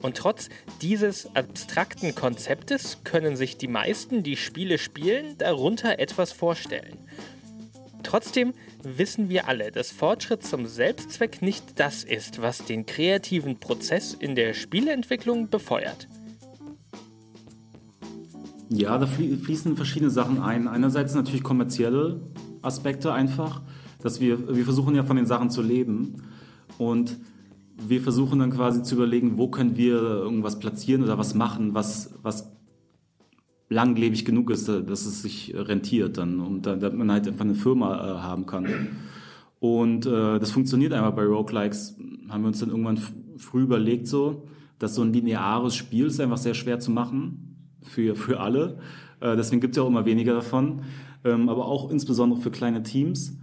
[0.01, 0.49] Und trotz
[0.81, 6.99] dieses abstrakten Konzeptes können sich die meisten, die Spiele spielen, darunter etwas vorstellen.
[8.05, 14.15] Trotzdem wissen wir alle, dass Fortschritt zum Selbstzweck nicht das ist, was den kreativen Prozess
[14.15, 16.09] in der Spieleentwicklung befeuert.
[18.71, 20.69] Ja, da fließen verschiedene Sachen ein.
[20.69, 22.21] Einerseits natürlich kommerzielle
[22.63, 23.63] Aspekte einfach,
[24.03, 26.23] dass wir, wir versuchen ja von den Sachen zu leben
[26.77, 27.19] und
[27.81, 32.15] wir versuchen dann quasi zu überlegen, wo können wir irgendwas platzieren oder was machen, was,
[32.23, 32.53] was
[33.69, 37.95] langlebig genug ist, dass es sich rentiert dann und damit man halt einfach eine Firma
[37.95, 38.67] äh, haben kann.
[39.61, 41.97] Und äh, das funktioniert einfach bei Roguelikes,
[42.29, 43.01] haben wir uns dann irgendwann
[43.37, 44.45] früh überlegt so,
[44.79, 48.79] dass so ein lineares Spiel ist einfach sehr schwer zu machen für, für alle.
[49.21, 50.83] Äh, deswegen gibt es ja auch immer weniger davon,
[51.25, 53.37] ähm, aber auch insbesondere für kleine Teams.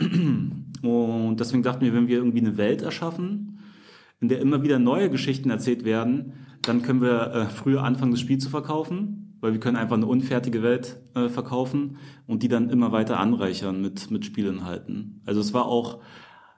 [0.00, 3.47] Und deswegen dachten wir, wenn wir irgendwie eine Welt erschaffen,
[4.20, 8.20] in der immer wieder neue Geschichten erzählt werden, dann können wir äh, früher anfangen, das
[8.20, 12.70] Spiel zu verkaufen, weil wir können einfach eine unfertige Welt äh, verkaufen und die dann
[12.70, 15.22] immer weiter anreichern mit, mit Spielinhalten.
[15.24, 16.00] Also es war auch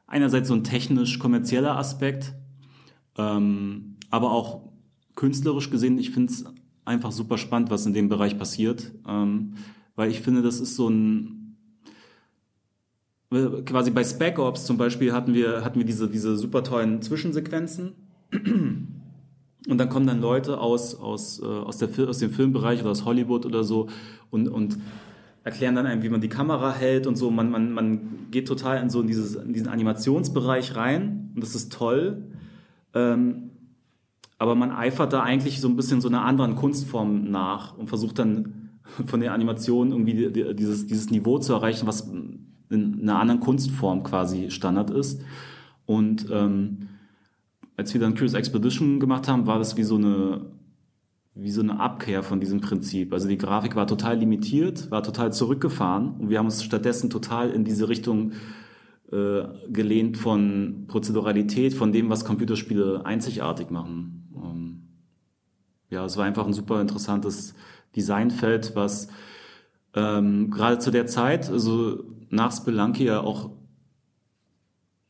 [0.07, 2.35] einerseits so ein technisch-kommerzieller Aspekt,
[3.19, 4.71] ähm, aber auch
[5.15, 6.45] künstlerisch gesehen, ich finde es
[6.85, 9.55] einfach super spannend, was in dem Bereich passiert, ähm,
[9.97, 11.40] weil ich finde, das ist so ein
[13.31, 17.93] quasi bei Spec Ops zum Beispiel hatten wir, hatten wir diese, diese super tollen Zwischensequenzen.
[19.69, 23.05] Und dann kommen dann Leute aus, aus, äh, aus, der, aus dem Filmbereich oder aus
[23.05, 23.89] Hollywood oder so
[24.31, 24.79] und, und
[25.45, 27.31] erklären dann einem, wie man die Kamera hält und so.
[27.31, 31.55] Man, man, man geht total in so in, dieses, in diesen Animationsbereich rein und das
[31.55, 32.23] ist toll.
[32.95, 33.51] Ähm,
[34.39, 38.19] aber man eifert da eigentlich so ein bisschen so einer anderen Kunstform nach und versucht
[38.19, 38.71] dann
[39.07, 42.11] von der Animation irgendwie dieses, dieses Niveau zu erreichen, was
[42.71, 45.23] in einer anderen Kunstform quasi Standard ist.
[45.87, 46.89] Und ähm,
[47.77, 50.47] als wir dann Curious Expedition gemacht haben, war das wie so eine
[51.35, 53.13] wie so eine Abkehr von diesem Prinzip.
[53.13, 57.51] Also die Grafik war total limitiert, war total zurückgefahren und wir haben uns stattdessen total
[57.51, 58.33] in diese Richtung
[59.13, 64.29] äh, gelehnt von Prozeduralität, von dem, was Computerspiele einzigartig machen.
[64.35, 64.83] Ähm,
[65.89, 67.55] ja, es war einfach ein super interessantes
[67.97, 69.09] Designfeld, was
[69.95, 73.51] ähm, gerade zu der Zeit, also nach Spelunky ja auch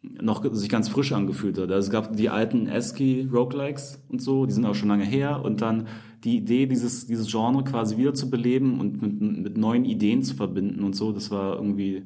[0.03, 1.71] noch sich ganz frisch angefühlt hat.
[1.71, 5.43] Also es gab die alten ASCII Roguelikes und so, die sind auch schon lange her
[5.45, 5.89] und dann
[6.25, 10.35] die Idee, dieses, dieses Genre quasi wieder zu beleben und mit, mit neuen Ideen zu
[10.35, 12.05] verbinden und so, das war irgendwie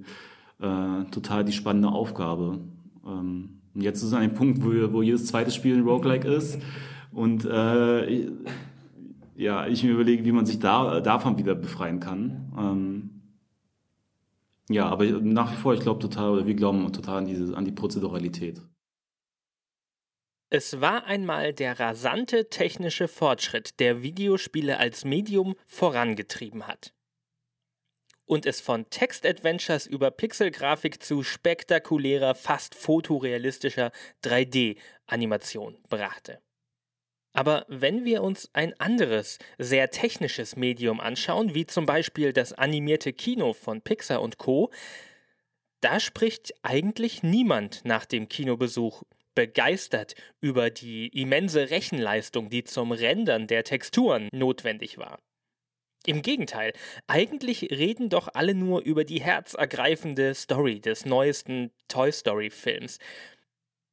[0.61, 2.59] äh, total die spannende Aufgabe.
[3.07, 6.29] Ähm, und jetzt ist es an dem Punkt, wo, wo jedes zweite Spiel ein Roguelike
[6.29, 6.59] ist
[7.13, 8.29] und äh,
[9.37, 12.53] ja, ich mir überlege, wie man sich da, davon wieder befreien kann.
[12.59, 13.11] Ähm,
[14.69, 17.65] ja, aber nach wie vor, ich glaube total, oder wir glauben total an, diese, an
[17.65, 18.63] die Prozeduralität.
[20.51, 26.95] Es war einmal der rasante technische Fortschritt, der Videospiele als Medium vorangetrieben hat.
[28.25, 33.91] Und es von Text-Adventures über Pixelgrafik zu spektakulärer, fast fotorealistischer
[34.23, 36.41] 3D-Animation brachte.
[37.35, 43.13] Aber wenn wir uns ein anderes, sehr technisches Medium anschauen, wie zum Beispiel das animierte
[43.13, 44.71] Kino von Pixar und Co.,
[45.81, 49.03] da spricht eigentlich niemand nach dem Kinobesuch
[49.35, 55.19] begeistert über die immense Rechenleistung, die zum Rendern der Texturen notwendig war.
[56.07, 56.73] Im Gegenteil,
[57.09, 62.99] eigentlich reden doch alle nur über die herzergreifende Story des neuesten Toy Story Films.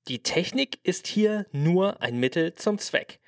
[0.08, 3.20] Die Technik ist hier nur ein Mittel zum Zweck.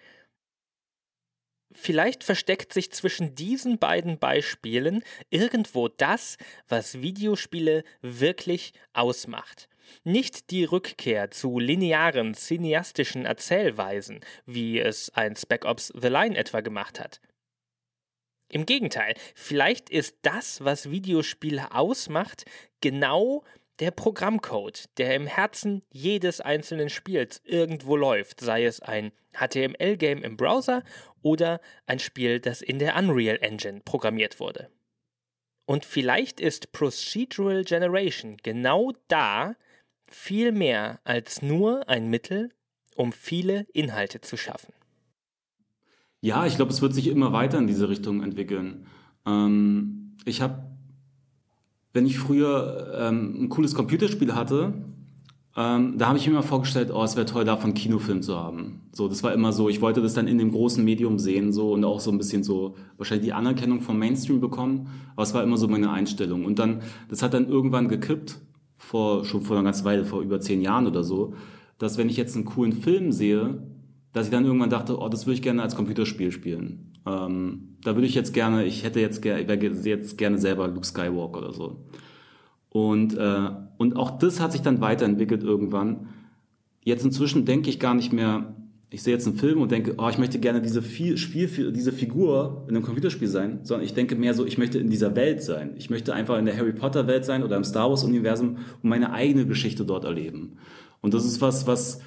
[1.73, 9.67] Vielleicht versteckt sich zwischen diesen beiden Beispielen irgendwo das, was Videospiele wirklich ausmacht.
[10.03, 16.61] Nicht die Rückkehr zu linearen, cineastischen Erzählweisen, wie es ein Spec Ops The Line etwa
[16.61, 17.19] gemacht hat.
[18.49, 22.45] Im Gegenteil, vielleicht ist das, was Videospiele ausmacht,
[22.81, 23.43] genau
[23.79, 30.37] der Programmcode, der im Herzen jedes einzelnen Spiels irgendwo läuft, sei es ein HTML-Game im
[30.37, 30.83] Browser
[31.21, 34.69] oder ein Spiel, das in der Unreal Engine programmiert wurde.
[35.65, 39.55] Und vielleicht ist Procedural Generation genau da
[40.07, 42.51] viel mehr als nur ein Mittel,
[42.95, 44.73] um viele Inhalte zu schaffen.
[46.21, 48.87] Ja, ich glaube, es wird sich immer weiter in diese Richtung entwickeln.
[49.25, 50.72] Ähm, ich habe
[51.93, 54.73] wenn ich früher ähm, ein cooles Computerspiel hatte,
[55.55, 58.35] ähm, da habe ich mir immer vorgestellt, oh, es wäre toll, davon einen Kinofilm zu
[58.35, 58.81] haben.
[58.91, 59.69] So, das war immer so.
[59.69, 62.43] Ich wollte das dann in dem großen Medium sehen, so und auch so ein bisschen
[62.43, 64.89] so wahrscheinlich die Anerkennung vom Mainstream bekommen.
[65.13, 66.45] Aber es war immer so meine Einstellung.
[66.45, 68.39] Und dann, das hat dann irgendwann gekippt,
[68.77, 71.35] vor schon vor einer ganzen Weile, vor über zehn Jahren oder so,
[71.77, 73.61] dass wenn ich jetzt einen coolen Film sehe,
[74.11, 76.92] dass ich dann irgendwann dachte, oh, das würde ich gerne als Computerspiel spielen.
[77.05, 81.39] Ähm, da würde ich jetzt gerne, ich hätte jetzt, wäre jetzt gerne selber Luke Skywalker
[81.39, 81.85] oder so.
[82.69, 86.07] Und, äh, und auch das hat sich dann weiterentwickelt irgendwann.
[86.83, 88.55] Jetzt inzwischen denke ich gar nicht mehr,
[88.89, 92.65] ich sehe jetzt einen Film und denke, oh, ich möchte gerne diese Spiel, diese Figur
[92.67, 95.73] in einem Computerspiel sein, sondern ich denke mehr so, ich möchte in dieser Welt sein.
[95.77, 98.89] Ich möchte einfach in der Harry Potter Welt sein oder im Star Wars Universum und
[98.89, 100.57] meine eigene Geschichte dort erleben.
[101.01, 102.01] Und das ist was, was,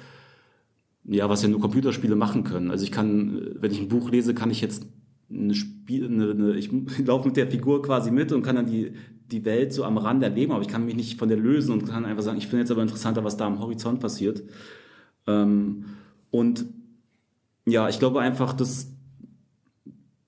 [1.07, 2.69] ja, was ja nur Computerspiele machen können.
[2.69, 4.85] Also ich kann, wenn ich ein Buch lese, kann ich jetzt
[5.29, 6.69] eine Spiel, eine, eine, ich
[7.05, 8.91] laufe mit der Figur quasi mit und kann dann die,
[9.31, 11.87] die Welt so am Rand erleben, aber ich kann mich nicht von der lösen und
[11.87, 14.43] kann einfach sagen, ich finde jetzt aber interessanter, was da am Horizont passiert.
[15.25, 15.85] Ähm,
[16.29, 16.65] und
[17.65, 18.93] ja, ich glaube einfach, dass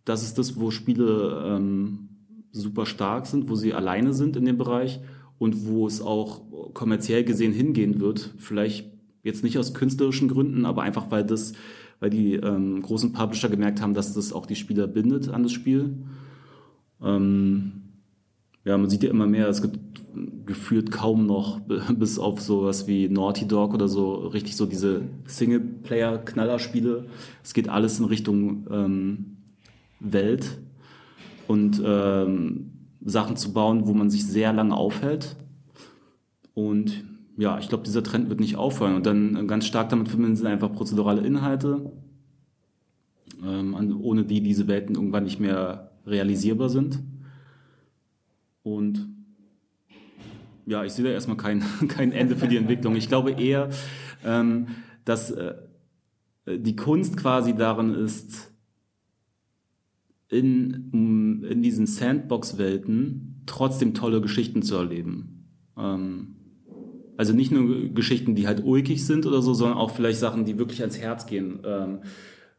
[0.06, 2.10] das ist das, wo Spiele ähm,
[2.52, 5.00] super stark sind, wo sie alleine sind in dem Bereich
[5.38, 6.42] und wo es auch
[6.74, 8.34] kommerziell gesehen hingehen wird.
[8.38, 8.89] Vielleicht
[9.24, 11.54] Jetzt nicht aus künstlerischen Gründen, aber einfach weil das,
[12.00, 15.52] weil die ähm, großen Publisher gemerkt haben, dass das auch die Spieler bindet an das
[15.52, 15.98] Spiel.
[17.02, 17.72] Ähm,
[18.66, 19.80] ja, man sieht ja immer mehr, es gibt
[20.46, 21.60] gefühlt kaum noch,
[21.96, 27.06] bis auf sowas wie Naughty Dog oder so, richtig so diese Singleplayer-Knallerspiele.
[27.44, 29.38] Es geht alles in Richtung ähm,
[30.00, 30.60] Welt
[31.48, 32.72] und ähm,
[33.04, 35.36] Sachen zu bauen, wo man sich sehr lange aufhält.
[36.54, 37.04] Und
[37.40, 38.96] ja, ich glaube, dieser Trend wird nicht aufhören.
[38.96, 41.90] Und dann ganz stark damit verbinden sind einfach prozedurale Inhalte,
[43.42, 47.00] ähm, ohne die diese Welten irgendwann nicht mehr realisierbar sind.
[48.62, 49.08] Und
[50.66, 52.98] ja, ich sehe da erstmal kein, kein Ende für die Entwicklung.
[52.98, 53.70] Ich glaube eher,
[54.26, 54.68] ähm,
[55.06, 55.56] dass äh,
[56.46, 58.54] die Kunst quasi darin ist,
[60.28, 65.48] in, in diesen Sandbox-Welten trotzdem tolle Geschichten zu erleben.
[65.78, 66.36] Ähm,
[67.20, 70.58] also nicht nur Geschichten, die halt ulkig sind oder so, sondern auch vielleicht Sachen, die
[70.58, 71.60] wirklich ans Herz gehen.
[71.66, 71.98] Ähm,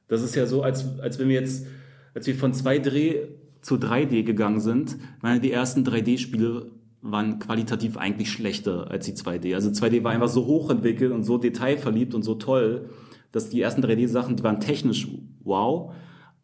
[0.06, 1.66] das ist ja so, als, als wenn wir jetzt,
[2.14, 3.28] als wir von 2D
[3.62, 9.54] zu 3D gegangen sind, meine, die ersten 3D-Spiele waren qualitativ eigentlich schlechter als die 2D.
[9.54, 12.90] Also 2D war einfach so hochentwickelt und so detailverliebt und so toll,
[13.32, 15.08] dass die ersten 3D-Sachen, die waren technisch
[15.42, 15.94] wow,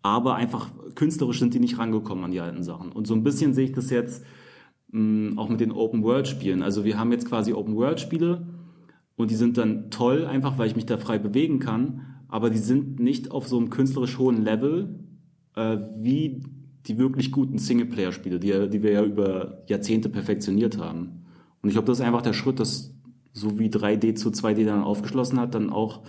[0.00, 2.92] aber einfach künstlerisch sind die nicht rangekommen an die alten Sachen.
[2.92, 4.24] Und so ein bisschen sehe ich das jetzt
[4.92, 6.62] auch mit den Open-World-Spielen.
[6.62, 8.46] Also wir haben jetzt quasi Open-World-Spiele
[9.16, 12.58] und die sind dann toll, einfach weil ich mich da frei bewegen kann, aber die
[12.58, 15.00] sind nicht auf so einem künstlerisch hohen Level
[15.54, 16.42] äh, wie
[16.86, 21.24] die wirklich guten Singleplayer-Spiele, die, die wir ja über Jahrzehnte perfektioniert haben.
[21.62, 22.94] Und ich glaube, das ist einfach der Schritt, dass
[23.32, 26.04] so wie 3D zu 2D dann aufgeschlossen hat, dann auch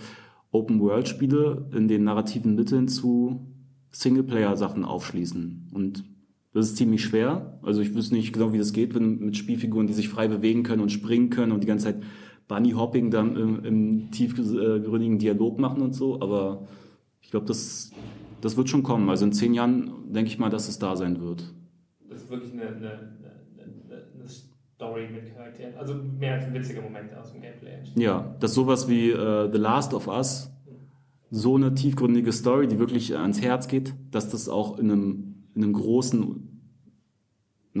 [0.50, 3.46] Open-World-Spiele in den narrativen Mitteln zu
[3.90, 5.70] Singleplayer-Sachen aufschließen.
[5.72, 6.04] Und
[6.58, 7.58] das ist ziemlich schwer.
[7.62, 10.64] Also ich wüsste nicht genau, wie das geht, wenn mit Spielfiguren, die sich frei bewegen
[10.64, 12.02] können und springen können und die ganze Zeit
[12.48, 16.20] Bunny Hopping dann im, im tiefgründigen Dialog machen und so.
[16.20, 16.66] Aber
[17.22, 17.92] ich glaube, das,
[18.40, 19.08] das wird schon kommen.
[19.08, 21.54] Also in zehn Jahren denke ich mal, dass es da sein wird.
[22.08, 24.28] Das ist wirklich eine, eine, eine, eine
[24.74, 25.74] Story mit Charakteren.
[25.76, 27.78] Also mehr als ein witziger Moment aus dem Gameplay.
[27.94, 30.50] Ja, dass sowas wie uh, The Last of Us
[31.30, 35.28] so eine tiefgründige Story, die wirklich ans Herz geht, dass das auch in einem
[35.58, 36.47] in einem großen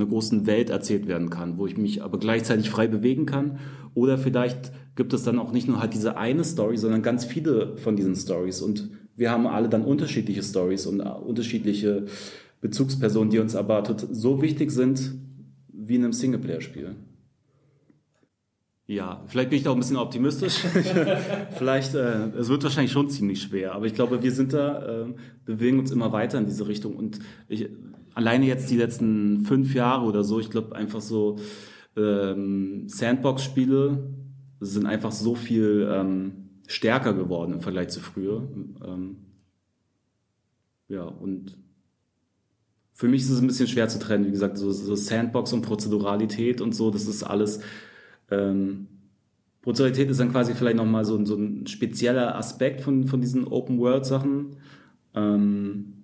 [0.00, 3.58] einer großen Welt erzählt werden kann, wo ich mich aber gleichzeitig frei bewegen kann.
[3.94, 7.76] Oder vielleicht gibt es dann auch nicht nur halt diese eine Story, sondern ganz viele
[7.76, 8.62] von diesen Stories.
[8.62, 12.06] Und wir haben alle dann unterschiedliche Stories und unterschiedliche
[12.60, 15.14] Bezugspersonen, die uns aber so wichtig sind
[15.72, 16.96] wie in einem Singleplayer-Spiel.
[18.86, 20.60] Ja, vielleicht bin ich da auch ein bisschen optimistisch.
[21.58, 25.06] vielleicht, äh, es wird wahrscheinlich schon ziemlich schwer, aber ich glaube, wir sind da, äh,
[25.44, 26.96] bewegen uns immer weiter in diese Richtung.
[26.96, 27.18] Und
[27.48, 27.68] ich,
[28.18, 31.36] alleine jetzt die letzten fünf Jahre oder so, ich glaube einfach so
[31.96, 34.12] ähm, Sandbox-Spiele
[34.58, 36.32] sind einfach so viel ähm,
[36.66, 38.42] stärker geworden im Vergleich zu früher.
[38.84, 39.18] Ähm,
[40.88, 41.56] ja, und
[42.92, 44.26] für mich ist es ein bisschen schwer zu trennen.
[44.26, 47.60] Wie gesagt, so, so Sandbox und Prozeduralität und so, das ist alles.
[48.32, 48.88] Ähm,
[49.62, 54.56] Prozeduralität ist dann quasi vielleicht nochmal so, so ein spezieller Aspekt von, von diesen Open-World-Sachen.
[55.14, 55.97] Ähm,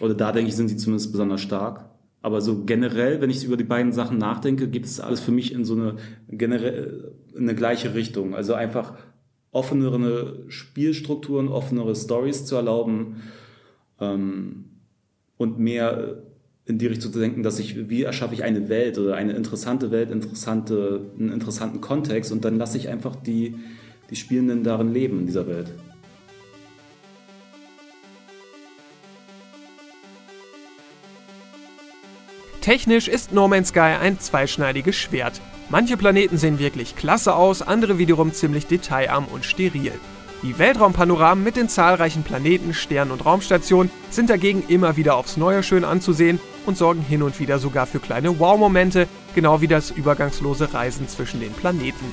[0.00, 1.90] oder da denke ich, sind sie zumindest besonders stark.
[2.22, 5.52] Aber so generell, wenn ich über die beiden Sachen nachdenke, geht es alles für mich
[5.52, 5.96] in so eine
[6.28, 8.34] generell in eine gleiche Richtung.
[8.34, 8.94] Also einfach
[9.52, 13.22] offenere Spielstrukturen, offenere Stories zu erlauben
[14.00, 14.66] ähm,
[15.38, 16.22] und mehr
[16.66, 19.90] in die Richtung zu denken, dass ich, wie erschaffe ich eine Welt oder eine interessante
[19.90, 23.56] Welt, interessante, einen interessanten Kontext und dann lasse ich einfach die,
[24.10, 25.72] die Spielenden darin leben in dieser Welt.
[32.60, 35.40] Technisch ist No Man's Sky ein zweischneidiges Schwert.
[35.70, 39.92] Manche Planeten sehen wirklich klasse aus, andere wiederum ziemlich detailarm und steril.
[40.42, 45.62] Die Weltraumpanoramen mit den zahlreichen Planeten, Sternen und Raumstationen sind dagegen immer wieder aufs Neue
[45.62, 50.74] schön anzusehen und sorgen hin und wieder sogar für kleine Wow-Momente, genau wie das übergangslose
[50.74, 52.06] Reisen zwischen den Planeten.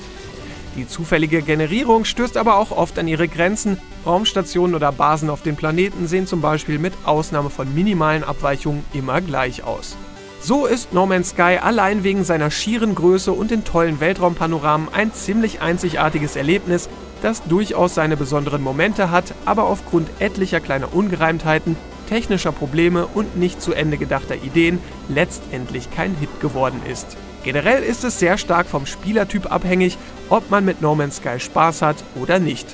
[0.76, 3.78] Die zufällige Generierung stößt aber auch oft an ihre Grenzen.
[4.06, 9.20] Raumstationen oder Basen auf den Planeten sehen zum Beispiel mit Ausnahme von minimalen Abweichungen immer
[9.20, 9.96] gleich aus.
[10.40, 15.12] So ist No Man's Sky allein wegen seiner schieren Größe und den tollen Weltraumpanoramen ein
[15.12, 16.88] ziemlich einzigartiges Erlebnis,
[17.22, 21.76] das durchaus seine besonderen Momente hat, aber aufgrund etlicher kleiner Ungereimtheiten,
[22.08, 24.78] technischer Probleme und nicht zu Ende gedachter Ideen
[25.08, 27.16] letztendlich kein Hit geworden ist.
[27.42, 31.82] Generell ist es sehr stark vom Spielertyp abhängig, ob man mit No Man's Sky Spaß
[31.82, 32.68] hat oder nicht.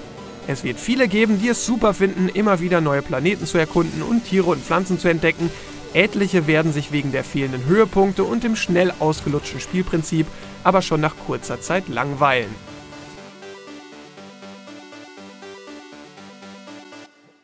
[0.46, 4.26] Es wird viele geben, die es super finden, immer wieder neue Planeten zu erkunden und
[4.26, 5.50] Tiere und Pflanzen zu entdecken,
[5.94, 10.26] Etliche werden sich wegen der fehlenden Höhepunkte und dem schnell ausgelutschten Spielprinzip
[10.64, 12.52] aber schon nach kurzer Zeit langweilen.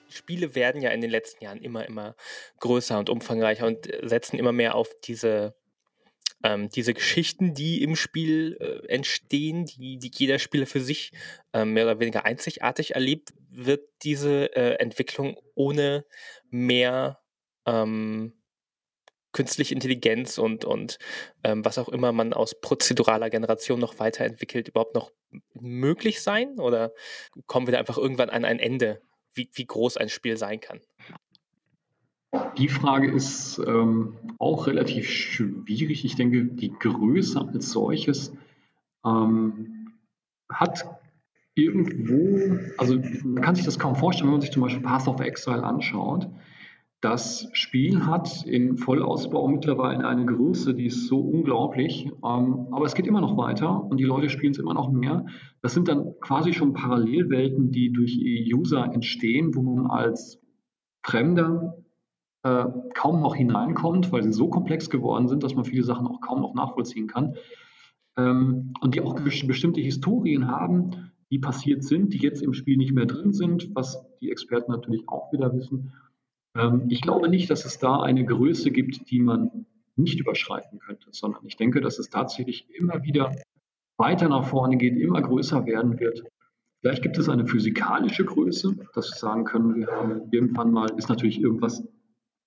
[0.09, 2.17] Spiele werden ja in den letzten Jahren immer, immer
[2.59, 5.55] größer und umfangreicher und setzen immer mehr auf diese,
[6.43, 11.13] ähm, diese Geschichten, die im Spiel äh, entstehen, die, die jeder Spieler für sich
[11.53, 16.05] äh, mehr oder weniger einzigartig erlebt, wird diese äh, Entwicklung ohne
[16.51, 17.21] mehr
[17.65, 18.33] ähm,
[19.33, 20.99] künstliche Intelligenz und, und
[21.45, 25.13] ähm, was auch immer man aus prozeduraler Generation noch weiterentwickelt, überhaupt noch
[25.55, 26.59] möglich sein?
[26.59, 26.93] Oder
[27.47, 29.01] kommen wir da einfach irgendwann an ein Ende,
[29.35, 30.81] wie, wie groß ein Spiel sein kann?
[32.59, 36.05] Die Frage ist ähm, auch relativ schwierig.
[36.05, 38.33] Ich denke, die Größe als solches
[39.05, 39.93] ähm,
[40.49, 40.85] hat
[41.55, 45.21] irgendwo, also man kann sich das kaum vorstellen, wenn man sich zum Beispiel Path of
[45.21, 46.29] Exile anschaut
[47.01, 52.07] das Spiel hat in Vollausbau mittlerweile eine Größe, die ist so unglaublich.
[52.07, 55.25] Ähm, aber es geht immer noch weiter und die Leute spielen es immer noch mehr.
[55.63, 58.19] Das sind dann quasi schon Parallelwelten, die durch
[58.55, 60.43] User entstehen, wo man als
[61.03, 61.79] Fremder
[62.43, 66.21] äh, kaum noch hineinkommt, weil sie so komplex geworden sind, dass man viele Sachen auch
[66.21, 67.35] kaum noch nachvollziehen kann.
[68.19, 72.93] Ähm, und die auch bestimmte Historien haben, die passiert sind, die jetzt im Spiel nicht
[72.93, 75.93] mehr drin sind, was die Experten natürlich auch wieder wissen.
[76.57, 81.09] Ähm, ich glaube nicht, dass es da eine Größe gibt, die man nicht überschreiten könnte,
[81.11, 83.35] sondern ich denke, dass es tatsächlich immer wieder
[83.97, 86.25] weiter nach vorne geht, immer größer werden wird.
[86.81, 91.11] Vielleicht gibt es eine physikalische Größe, dass wir sagen können, wir haben irgendwann mal, ist
[91.11, 91.87] natürlich irgendwas,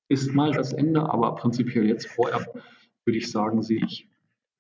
[0.09, 2.43] ist mal das Ende, aber prinzipiell jetzt vorher
[3.05, 4.09] würde ich sagen, sehe ich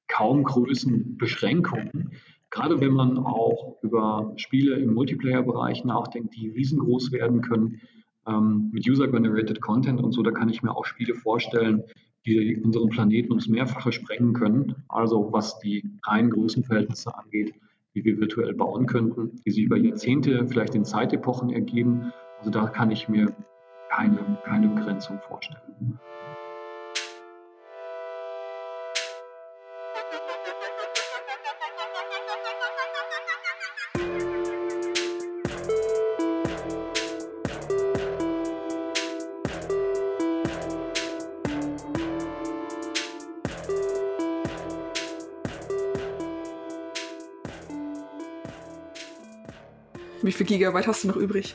[0.07, 2.11] kaum Größenbeschränkungen.
[2.51, 7.81] Gerade wenn man auch über Spiele im Multiplayer-Bereich nachdenkt, die riesengroß werden können,
[8.27, 11.83] ähm, mit User-Generated Content und so, da kann ich mir auch Spiele vorstellen,
[12.25, 14.75] die unseren Planeten ums Mehrfache sprengen können.
[14.87, 17.53] Also was die reinen Größenverhältnisse angeht,
[17.95, 22.11] die wir virtuell bauen könnten, die sich über Jahrzehnte, vielleicht in Zeitepochen ergeben.
[22.39, 23.35] Also da kann ich mir
[23.89, 25.99] keine, keine Begrenzung vorstellen.
[50.23, 51.53] Wie viel Gigabyte hast du noch übrig?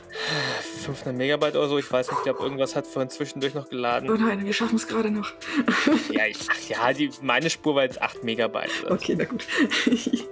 [0.83, 4.07] 500 Megabyte oder so, ich weiß nicht, ich glaube, irgendwas hat vorhin zwischendurch noch geladen.
[4.11, 5.33] Oh nein, wir schaffen es gerade noch.
[6.11, 6.37] ja, ich,
[6.69, 8.69] ja die, meine Spur war jetzt 8 Megabyte.
[8.87, 9.47] Okay, na gut.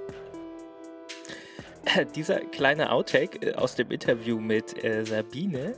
[2.15, 5.73] Dieser kleine Outtake äh, aus dem Interview mit äh, Sabine,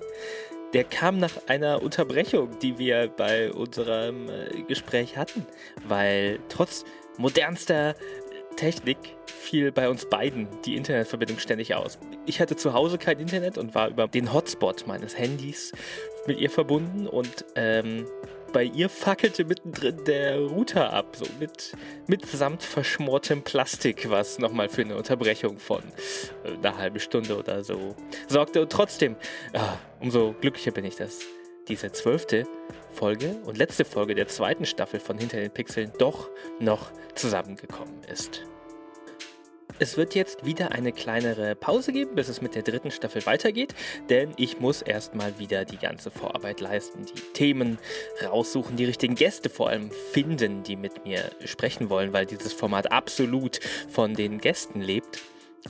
[0.73, 5.45] der kam nach einer Unterbrechung, die wir bei unserem äh, Gespräch hatten,
[5.87, 6.83] weil trotz
[7.17, 7.95] modernster
[8.59, 11.97] Technik fiel bei uns beiden die Internetverbindung ständig aus.
[12.25, 15.71] Ich hatte zu Hause kein Internet und war über den Hotspot meines Handys
[16.27, 18.05] mit ihr verbunden und ähm,
[18.51, 21.71] bei ihr fackelte mittendrin der Router ab, so mit,
[22.07, 25.81] mitsamt verschmortem Plastik, was nochmal für eine Unterbrechung von
[26.43, 27.95] äh, einer halben Stunde oder so
[28.27, 28.61] sorgte.
[28.61, 29.15] Und trotzdem,
[29.53, 31.21] ah, umso glücklicher bin ich, dass
[31.69, 32.45] diese zwölfte
[32.91, 36.29] Folge und letzte Folge der zweiten Staffel von Hinter den Pixeln doch
[36.59, 38.43] noch zusammengekommen ist.
[39.81, 43.73] Es wird jetzt wieder eine kleinere Pause geben, bis es mit der dritten Staffel weitergeht,
[44.09, 47.77] denn ich muss erstmal wieder die ganze Vorarbeit leisten, die Themen
[48.21, 52.91] raussuchen, die richtigen Gäste vor allem finden, die mit mir sprechen wollen, weil dieses Format
[52.91, 55.21] absolut von den Gästen lebt.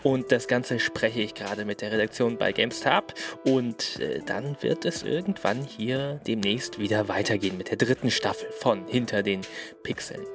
[0.04, 3.04] Und das Ganze spreche ich gerade mit der Redaktion bei GameStar
[3.45, 8.88] und äh, dann wird es irgendwann hier demnächst wieder weitergehen mit der dritten Staffel von
[8.88, 9.41] Hinter den
[9.84, 10.26] Pixeln.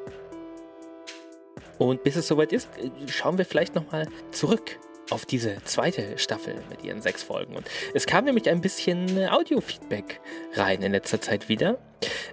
[1.79, 4.79] Und bis es soweit ist, äh, schauen wir vielleicht nochmal zurück
[5.11, 7.57] auf diese zweite Staffel mit ihren sechs Folgen.
[7.57, 10.21] Und es kam nämlich ein bisschen Audio-Feedback
[10.55, 11.79] rein in letzter Zeit wieder.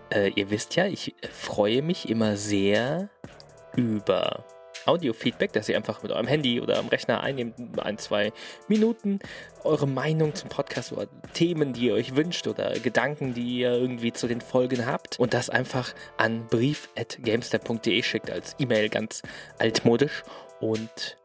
[0.10, 3.10] Äh, ihr wisst ja, ich freue mich immer sehr
[3.76, 4.46] über
[4.86, 8.32] Audio-Feedback, dass ihr einfach mit eurem Handy oder am Rechner einnehmt, ein, zwei
[8.68, 9.20] Minuten
[9.64, 14.14] eure Meinung zum Podcast oder Themen, die ihr euch wünscht oder Gedanken, die ihr irgendwie
[14.14, 19.22] zu den Folgen habt und das einfach an brief.gamester.de schickt als E-Mail ganz
[19.60, 20.24] altmodisch
[20.60, 21.18] und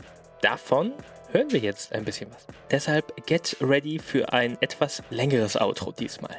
[0.42, 0.92] davon
[1.32, 2.46] hören wir jetzt ein bisschen was.
[2.70, 6.36] Deshalb get ready für ein etwas längeres Outro diesmal.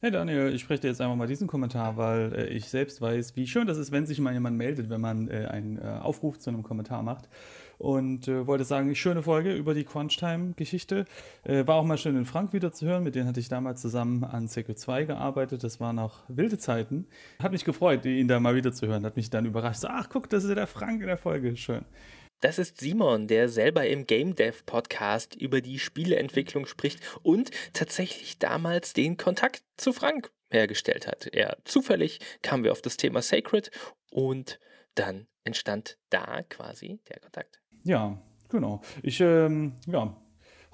[0.00, 3.34] Hey Daniel, ich spreche dir jetzt einfach mal diesen Kommentar, weil äh, ich selbst weiß,
[3.34, 6.38] wie schön das ist, wenn sich mal jemand meldet, wenn man äh, einen äh, Aufruf
[6.38, 7.28] zu einem Kommentar macht.
[7.78, 11.04] Und äh, wollte sagen, schöne Folge über die Crunchtime-Geschichte.
[11.42, 13.02] Äh, war auch mal schön, den Frank wieder zu hören.
[13.02, 15.64] Mit denen hatte ich damals zusammen an Secret 2 gearbeitet.
[15.64, 17.08] Das waren noch wilde Zeiten.
[17.42, 19.04] Hat mich gefreut, ihn da mal wieder zu hören.
[19.04, 19.80] Hat mich dann überrascht.
[19.80, 21.56] So, ach, guck, das ist ja der Frank in der Folge.
[21.56, 21.84] Schön.
[22.40, 28.38] Das ist Simon, der selber im Game Dev Podcast über die Spieleentwicklung spricht und tatsächlich
[28.38, 31.26] damals den Kontakt zu Frank hergestellt hat.
[31.26, 33.72] Er zufällig kamen wir auf das Thema Sacred
[34.10, 34.60] und
[34.94, 37.60] dann entstand da quasi der Kontakt.
[37.82, 38.16] Ja,
[38.48, 38.82] genau.
[39.02, 40.16] Ich ähm, ja,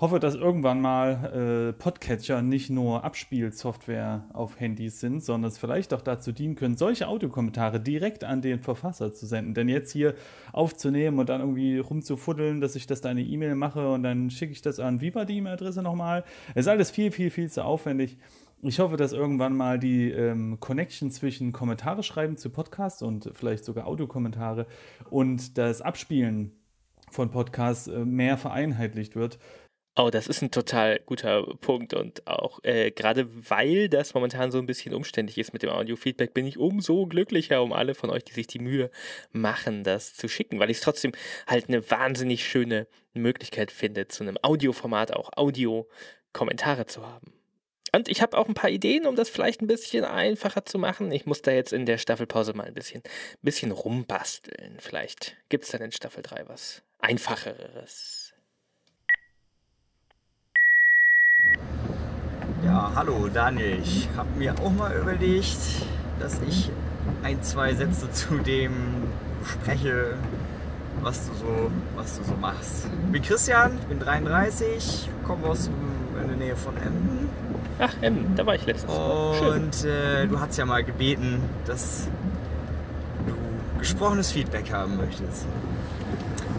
[0.05, 5.95] hoffe, dass irgendwann mal äh, Podcatcher nicht nur Abspielsoftware auf Handys sind, sondern es vielleicht
[5.95, 9.55] auch dazu dienen können, solche Audiokommentare direkt an den Verfasser zu senden.
[9.55, 10.15] Denn jetzt hier
[10.53, 14.53] aufzunehmen und dann irgendwie rumzufuddeln, dass ich das da eine E-Mail mache und dann schicke
[14.53, 15.01] ich das an.
[15.01, 16.25] Wie war die E-Mail-Adresse nochmal?
[16.55, 18.19] Ist alles viel, viel, viel zu aufwendig.
[18.61, 23.65] Ich hoffe, dass irgendwann mal die ähm, Connection zwischen Kommentare schreiben zu Podcasts und vielleicht
[23.65, 24.67] sogar Audiokommentare
[25.09, 26.53] und das Abspielen
[27.15, 29.39] von Podcasts äh, mehr vereinheitlicht wird.
[29.97, 34.59] Oh, das ist ein total guter Punkt und auch äh, gerade weil das momentan so
[34.59, 38.24] ein bisschen umständlich ist mit dem Audio-Feedback, bin ich umso glücklicher um alle von euch,
[38.24, 38.90] die sich die Mühe
[39.30, 41.12] machen, das zu schicken, weil ich es trotzdem
[41.47, 47.32] halt eine wahnsinnig schöne Möglichkeit finde, zu einem Audioformat auch Audio-Kommentare zu haben.
[47.95, 51.12] Und ich habe auch ein paar Ideen, um das vielleicht ein bisschen einfacher zu machen.
[51.12, 53.05] Ich muss da jetzt in der Staffelpause mal ein bisschen,
[53.42, 54.78] bisschen rumbasteln.
[54.80, 58.24] Vielleicht gibt es dann in Staffel 3 was Einfacheres.
[62.65, 63.79] Ja, hallo Daniel.
[63.83, 65.59] Ich habe mir auch mal überlegt,
[66.19, 66.71] dass ich
[67.23, 68.73] ein, zwei Sätze zu dem
[69.45, 70.15] spreche,
[71.03, 72.87] was du so, was du so machst.
[73.07, 75.69] Ich bin Christian, bin 33, komme aus
[76.21, 77.29] in der Nähe von Emden.
[77.79, 78.95] Ach, Emden, da war ich letztens.
[78.95, 82.09] Und äh, du hast ja mal gebeten, dass
[83.27, 85.45] du gesprochenes Feedback haben möchtest.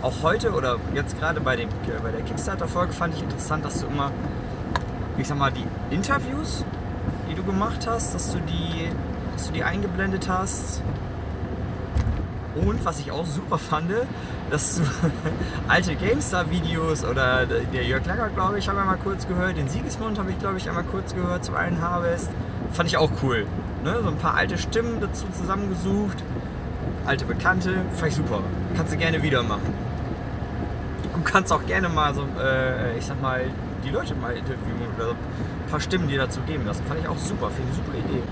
[0.03, 1.70] Auch heute oder jetzt gerade bei, dem,
[2.04, 4.12] bei der Kickstarter-Folge fand ich interessant, dass du immer
[5.17, 6.63] ich sag mal, die Interviews,
[7.29, 8.89] die du gemacht hast, dass du die,
[9.33, 10.82] dass du die eingeblendet hast.
[12.55, 13.92] Und was ich auch super fand,
[14.50, 14.83] dass du
[15.67, 20.17] alte GameStar-Videos oder der Jörg Langer, glaube ich, habe ich mal kurz gehört, den Siegesmund
[20.17, 22.29] habe ich, glaube ich, einmal kurz gehört zum Iron Harvest.
[22.71, 23.46] Fand ich auch cool.
[23.83, 24.00] Ne?
[24.01, 26.24] So ein paar alte Stimmen dazu zusammengesucht.
[27.05, 28.39] Alte Bekannte, fand ich super.
[28.75, 29.74] Kannst du gerne wieder machen.
[31.13, 33.46] Du kannst auch gerne mal so, äh, ich sag mal,
[33.86, 36.83] die Leute mal interviewen oder ein paar Stimmen, die dazu geben lassen.
[36.86, 38.24] Fand ich auch super, finde ich super Idee.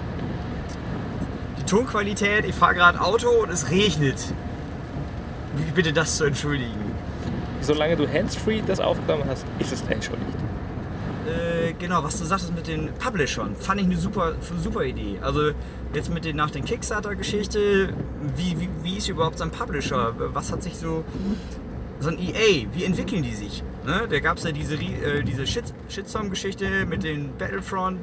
[1.59, 4.33] Die Tonqualität, ich fahre gerade Auto und es regnet.
[5.55, 6.93] Wie bitte das zu entschuldigen?
[7.61, 10.27] Solange du handsfree das aufgenommen hast, ist es entschuldigt.
[11.25, 15.19] Äh, genau, was du sagtest mit den Publishern, fand ich eine super, super Idee.
[15.21, 15.51] Also
[15.93, 17.93] jetzt mit den nach den Kickstarter-Geschichte,
[18.35, 20.13] wie, wie, wie ist überhaupt so ein Publisher?
[20.17, 21.05] Was hat sich so
[22.03, 23.63] so ein EA, wie entwickeln die sich?
[23.85, 24.07] Ne?
[24.09, 27.99] Da gab es ja diese, äh, diese Shit Shitstorm-Geschichte mit den Battlefront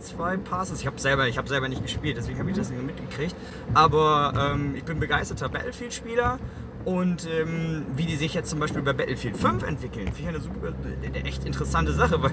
[0.00, 0.80] 2 äh, Passes.
[0.80, 3.36] Ich habe selber, hab selber nicht gespielt, deswegen habe ich das nicht mitgekriegt.
[3.74, 6.38] Aber ähm, ich bin begeisterter Battlefield-Spieler
[6.84, 10.40] Und ähm, wie die sich jetzt zum Beispiel bei Battlefield 5 entwickeln, finde ich eine
[10.40, 10.72] super,
[11.04, 12.32] eine echt interessante Sache, weil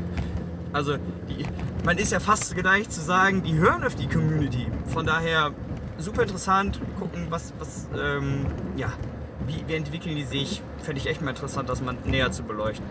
[0.73, 0.97] also
[1.29, 1.45] die,
[1.85, 4.67] man ist ja fast geneigt zu sagen, die hören auf die Community.
[4.87, 5.51] Von daher
[5.97, 8.45] super interessant, gucken, was, was ähm,
[8.75, 8.91] ja,
[9.47, 12.85] wie, wie entwickeln die sich, fände ich echt mal interessant, das mal näher zu beleuchten.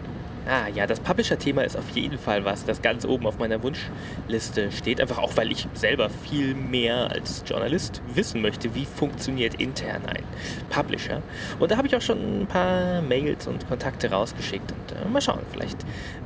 [0.47, 4.71] Ah ja, das Publisher-Thema ist auf jeden Fall was, das ganz oben auf meiner Wunschliste
[4.71, 5.01] steht.
[5.01, 10.23] Einfach auch, weil ich selber viel mehr als Journalist wissen möchte, wie funktioniert intern ein
[10.69, 11.23] Publisher.
[11.59, 14.71] Und da habe ich auch schon ein paar Mails und Kontakte rausgeschickt.
[14.71, 15.79] Und äh, mal schauen, vielleicht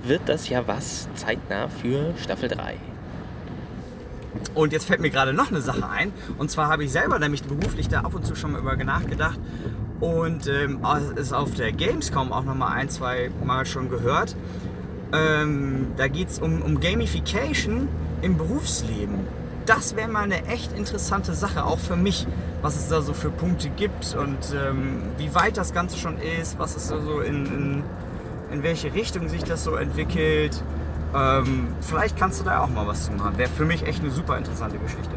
[0.03, 2.75] wird das ja was zeitnah für Staffel 3.
[4.55, 6.13] Und jetzt fällt mir gerade noch eine Sache ein.
[6.37, 9.39] Und zwar habe ich selber nämlich beruflich da ab und zu schon mal über nachgedacht
[10.01, 10.81] und ähm,
[11.17, 14.35] ist auf der Gamescom auch noch mal ein, zwei Mal schon gehört.
[15.13, 17.89] Ähm, da geht es um, um Gamification
[18.23, 19.21] im Berufsleben.
[19.67, 22.27] Das wäre mal eine echt interessante Sache, auch für mich,
[22.63, 26.59] was es da so für Punkte gibt und ähm, wie weit das Ganze schon ist,
[26.59, 27.83] was es da so in, in,
[28.53, 30.63] in welche Richtung sich das so entwickelt.
[31.15, 33.37] Ähm, vielleicht kannst du da auch mal was zu machen.
[33.37, 35.17] Wäre für mich echt eine super interessante Geschichte.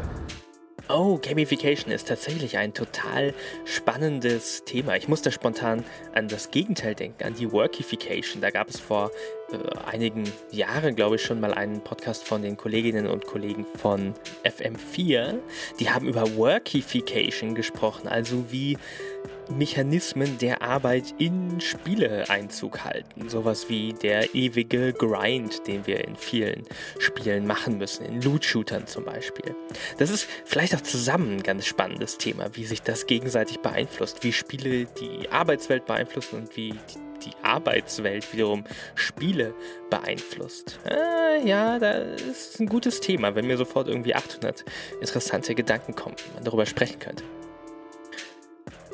[0.90, 3.32] Oh, Gamification ist tatsächlich ein total
[3.64, 4.96] spannendes Thema.
[4.96, 5.82] Ich musste spontan
[6.14, 8.42] an das Gegenteil denken, an die Workification.
[8.42, 9.10] Da gab es vor
[9.50, 9.56] äh,
[9.86, 14.12] einigen Jahren, glaube ich, schon mal einen Podcast von den Kolleginnen und Kollegen von
[14.44, 15.38] FM4.
[15.80, 18.76] Die haben über Workification gesprochen, also wie
[19.50, 23.28] Mechanismen der Arbeit in Spiele Einzug halten.
[23.28, 26.62] Sowas wie der ewige Grind, den wir in vielen
[26.98, 29.54] Spielen machen müssen, in Loot-Shootern zum Beispiel.
[29.98, 34.32] Das ist vielleicht auch zusammen ein ganz spannendes Thema, wie sich das gegenseitig beeinflusst, wie
[34.32, 36.74] Spiele die Arbeitswelt beeinflussen und wie
[37.24, 38.64] die Arbeitswelt wiederum
[38.94, 39.54] Spiele
[39.90, 40.78] beeinflusst.
[40.84, 44.64] Äh, ja, das ist ein gutes Thema, wenn mir sofort irgendwie 800
[45.00, 47.24] interessante Gedanken kommen, wie man darüber sprechen könnte.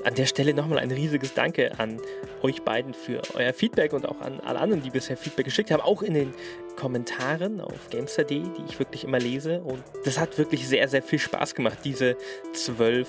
[0.03, 2.01] An der Stelle nochmal ein riesiges Danke an
[2.43, 5.83] euch beiden für euer Feedback und auch an alle anderen, die bisher Feedback geschickt haben,
[5.83, 6.33] auch in den
[6.77, 9.61] Kommentaren auf Gamester.de, die ich wirklich immer lese.
[9.61, 12.17] Und das hat wirklich sehr, sehr viel Spaß gemacht, diese
[12.55, 13.09] zwölf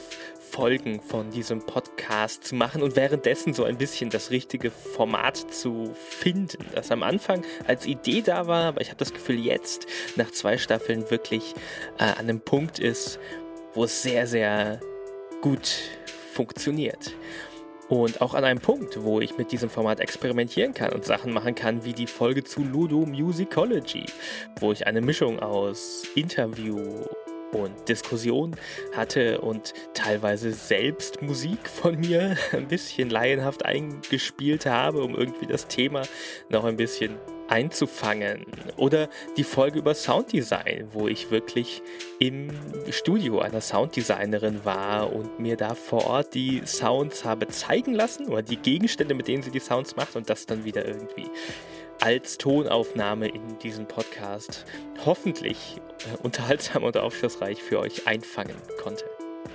[0.51, 5.93] Folgen von diesem Podcast zu machen und währenddessen so ein bisschen das richtige Format zu
[5.95, 9.87] finden, das am Anfang als Idee da war, aber ich habe das Gefühl, jetzt
[10.17, 11.53] nach zwei Staffeln wirklich
[11.99, 13.17] äh, an einem Punkt ist,
[13.73, 14.81] wo es sehr, sehr
[15.41, 15.79] gut
[16.41, 17.15] funktioniert.
[17.87, 21.53] Und auch an einem Punkt, wo ich mit diesem Format experimentieren kann und Sachen machen
[21.53, 24.05] kann, wie die Folge zu Ludo Musicology,
[24.59, 26.79] wo ich eine Mischung aus Interview
[27.51, 28.55] und Diskussion
[28.95, 35.67] hatte und teilweise selbst Musik von mir ein bisschen laienhaft eingespielt habe, um irgendwie das
[35.67, 36.03] Thema
[36.49, 37.17] noch ein bisschen
[37.51, 38.45] einzufangen.
[38.77, 41.83] Oder die Folge über Sounddesign, wo ich wirklich
[42.19, 42.49] im
[42.89, 48.41] Studio einer Sounddesignerin war und mir da vor Ort die Sounds habe zeigen lassen oder
[48.41, 51.29] die Gegenstände, mit denen sie die Sounds macht und das dann wieder irgendwie
[51.99, 54.65] als Tonaufnahme in diesem Podcast
[55.05, 59.05] hoffentlich äh, unterhaltsam und aufschlussreich für euch einfangen konnte.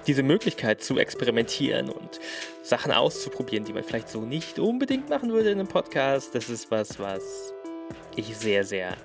[0.06, 2.20] Diese Möglichkeit zu experimentieren und
[2.62, 6.70] Sachen auszuprobieren, die man vielleicht so nicht unbedingt machen würde in einem Podcast, das ist
[6.70, 7.55] was, was
[8.16, 8.96] ich sehr, sehr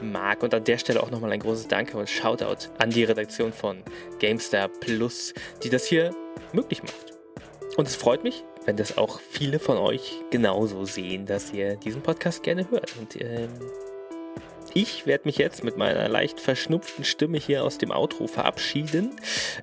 [0.00, 0.42] mag.
[0.42, 3.82] Und an der Stelle auch nochmal ein großes Danke und Shoutout an die Redaktion von
[4.18, 6.14] GameStar Plus, die das hier
[6.52, 7.12] möglich macht.
[7.76, 12.02] Und es freut mich, wenn das auch viele von euch genauso sehen, dass ihr diesen
[12.02, 12.96] Podcast gerne hört.
[12.98, 13.50] Und ähm,
[14.74, 19.16] ich werde mich jetzt mit meiner leicht verschnupften Stimme hier aus dem Outro verabschieden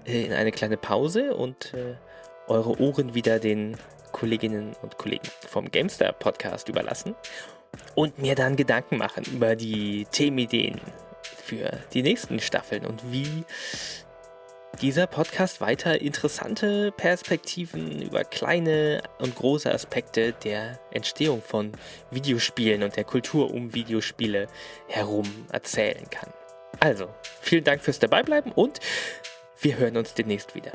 [0.05, 1.95] äh, in eine kleine Pause und äh,
[2.47, 3.77] eure Ohren wieder den
[4.11, 7.15] Kolleginnen und Kollegen vom GameStar Podcast überlassen
[7.95, 10.79] und mir dann Gedanken machen über die Themenideen
[11.21, 13.43] für die nächsten Staffeln und wie
[14.81, 21.73] dieser Podcast weiter interessante Perspektiven über kleine und große Aspekte der Entstehung von
[22.11, 24.47] Videospielen und der Kultur um Videospiele
[24.87, 26.33] herum erzählen kann.
[26.79, 27.07] Also,
[27.39, 28.79] vielen Dank fürs Dabeibleiben und
[29.61, 30.71] wir hören uns demnächst wieder.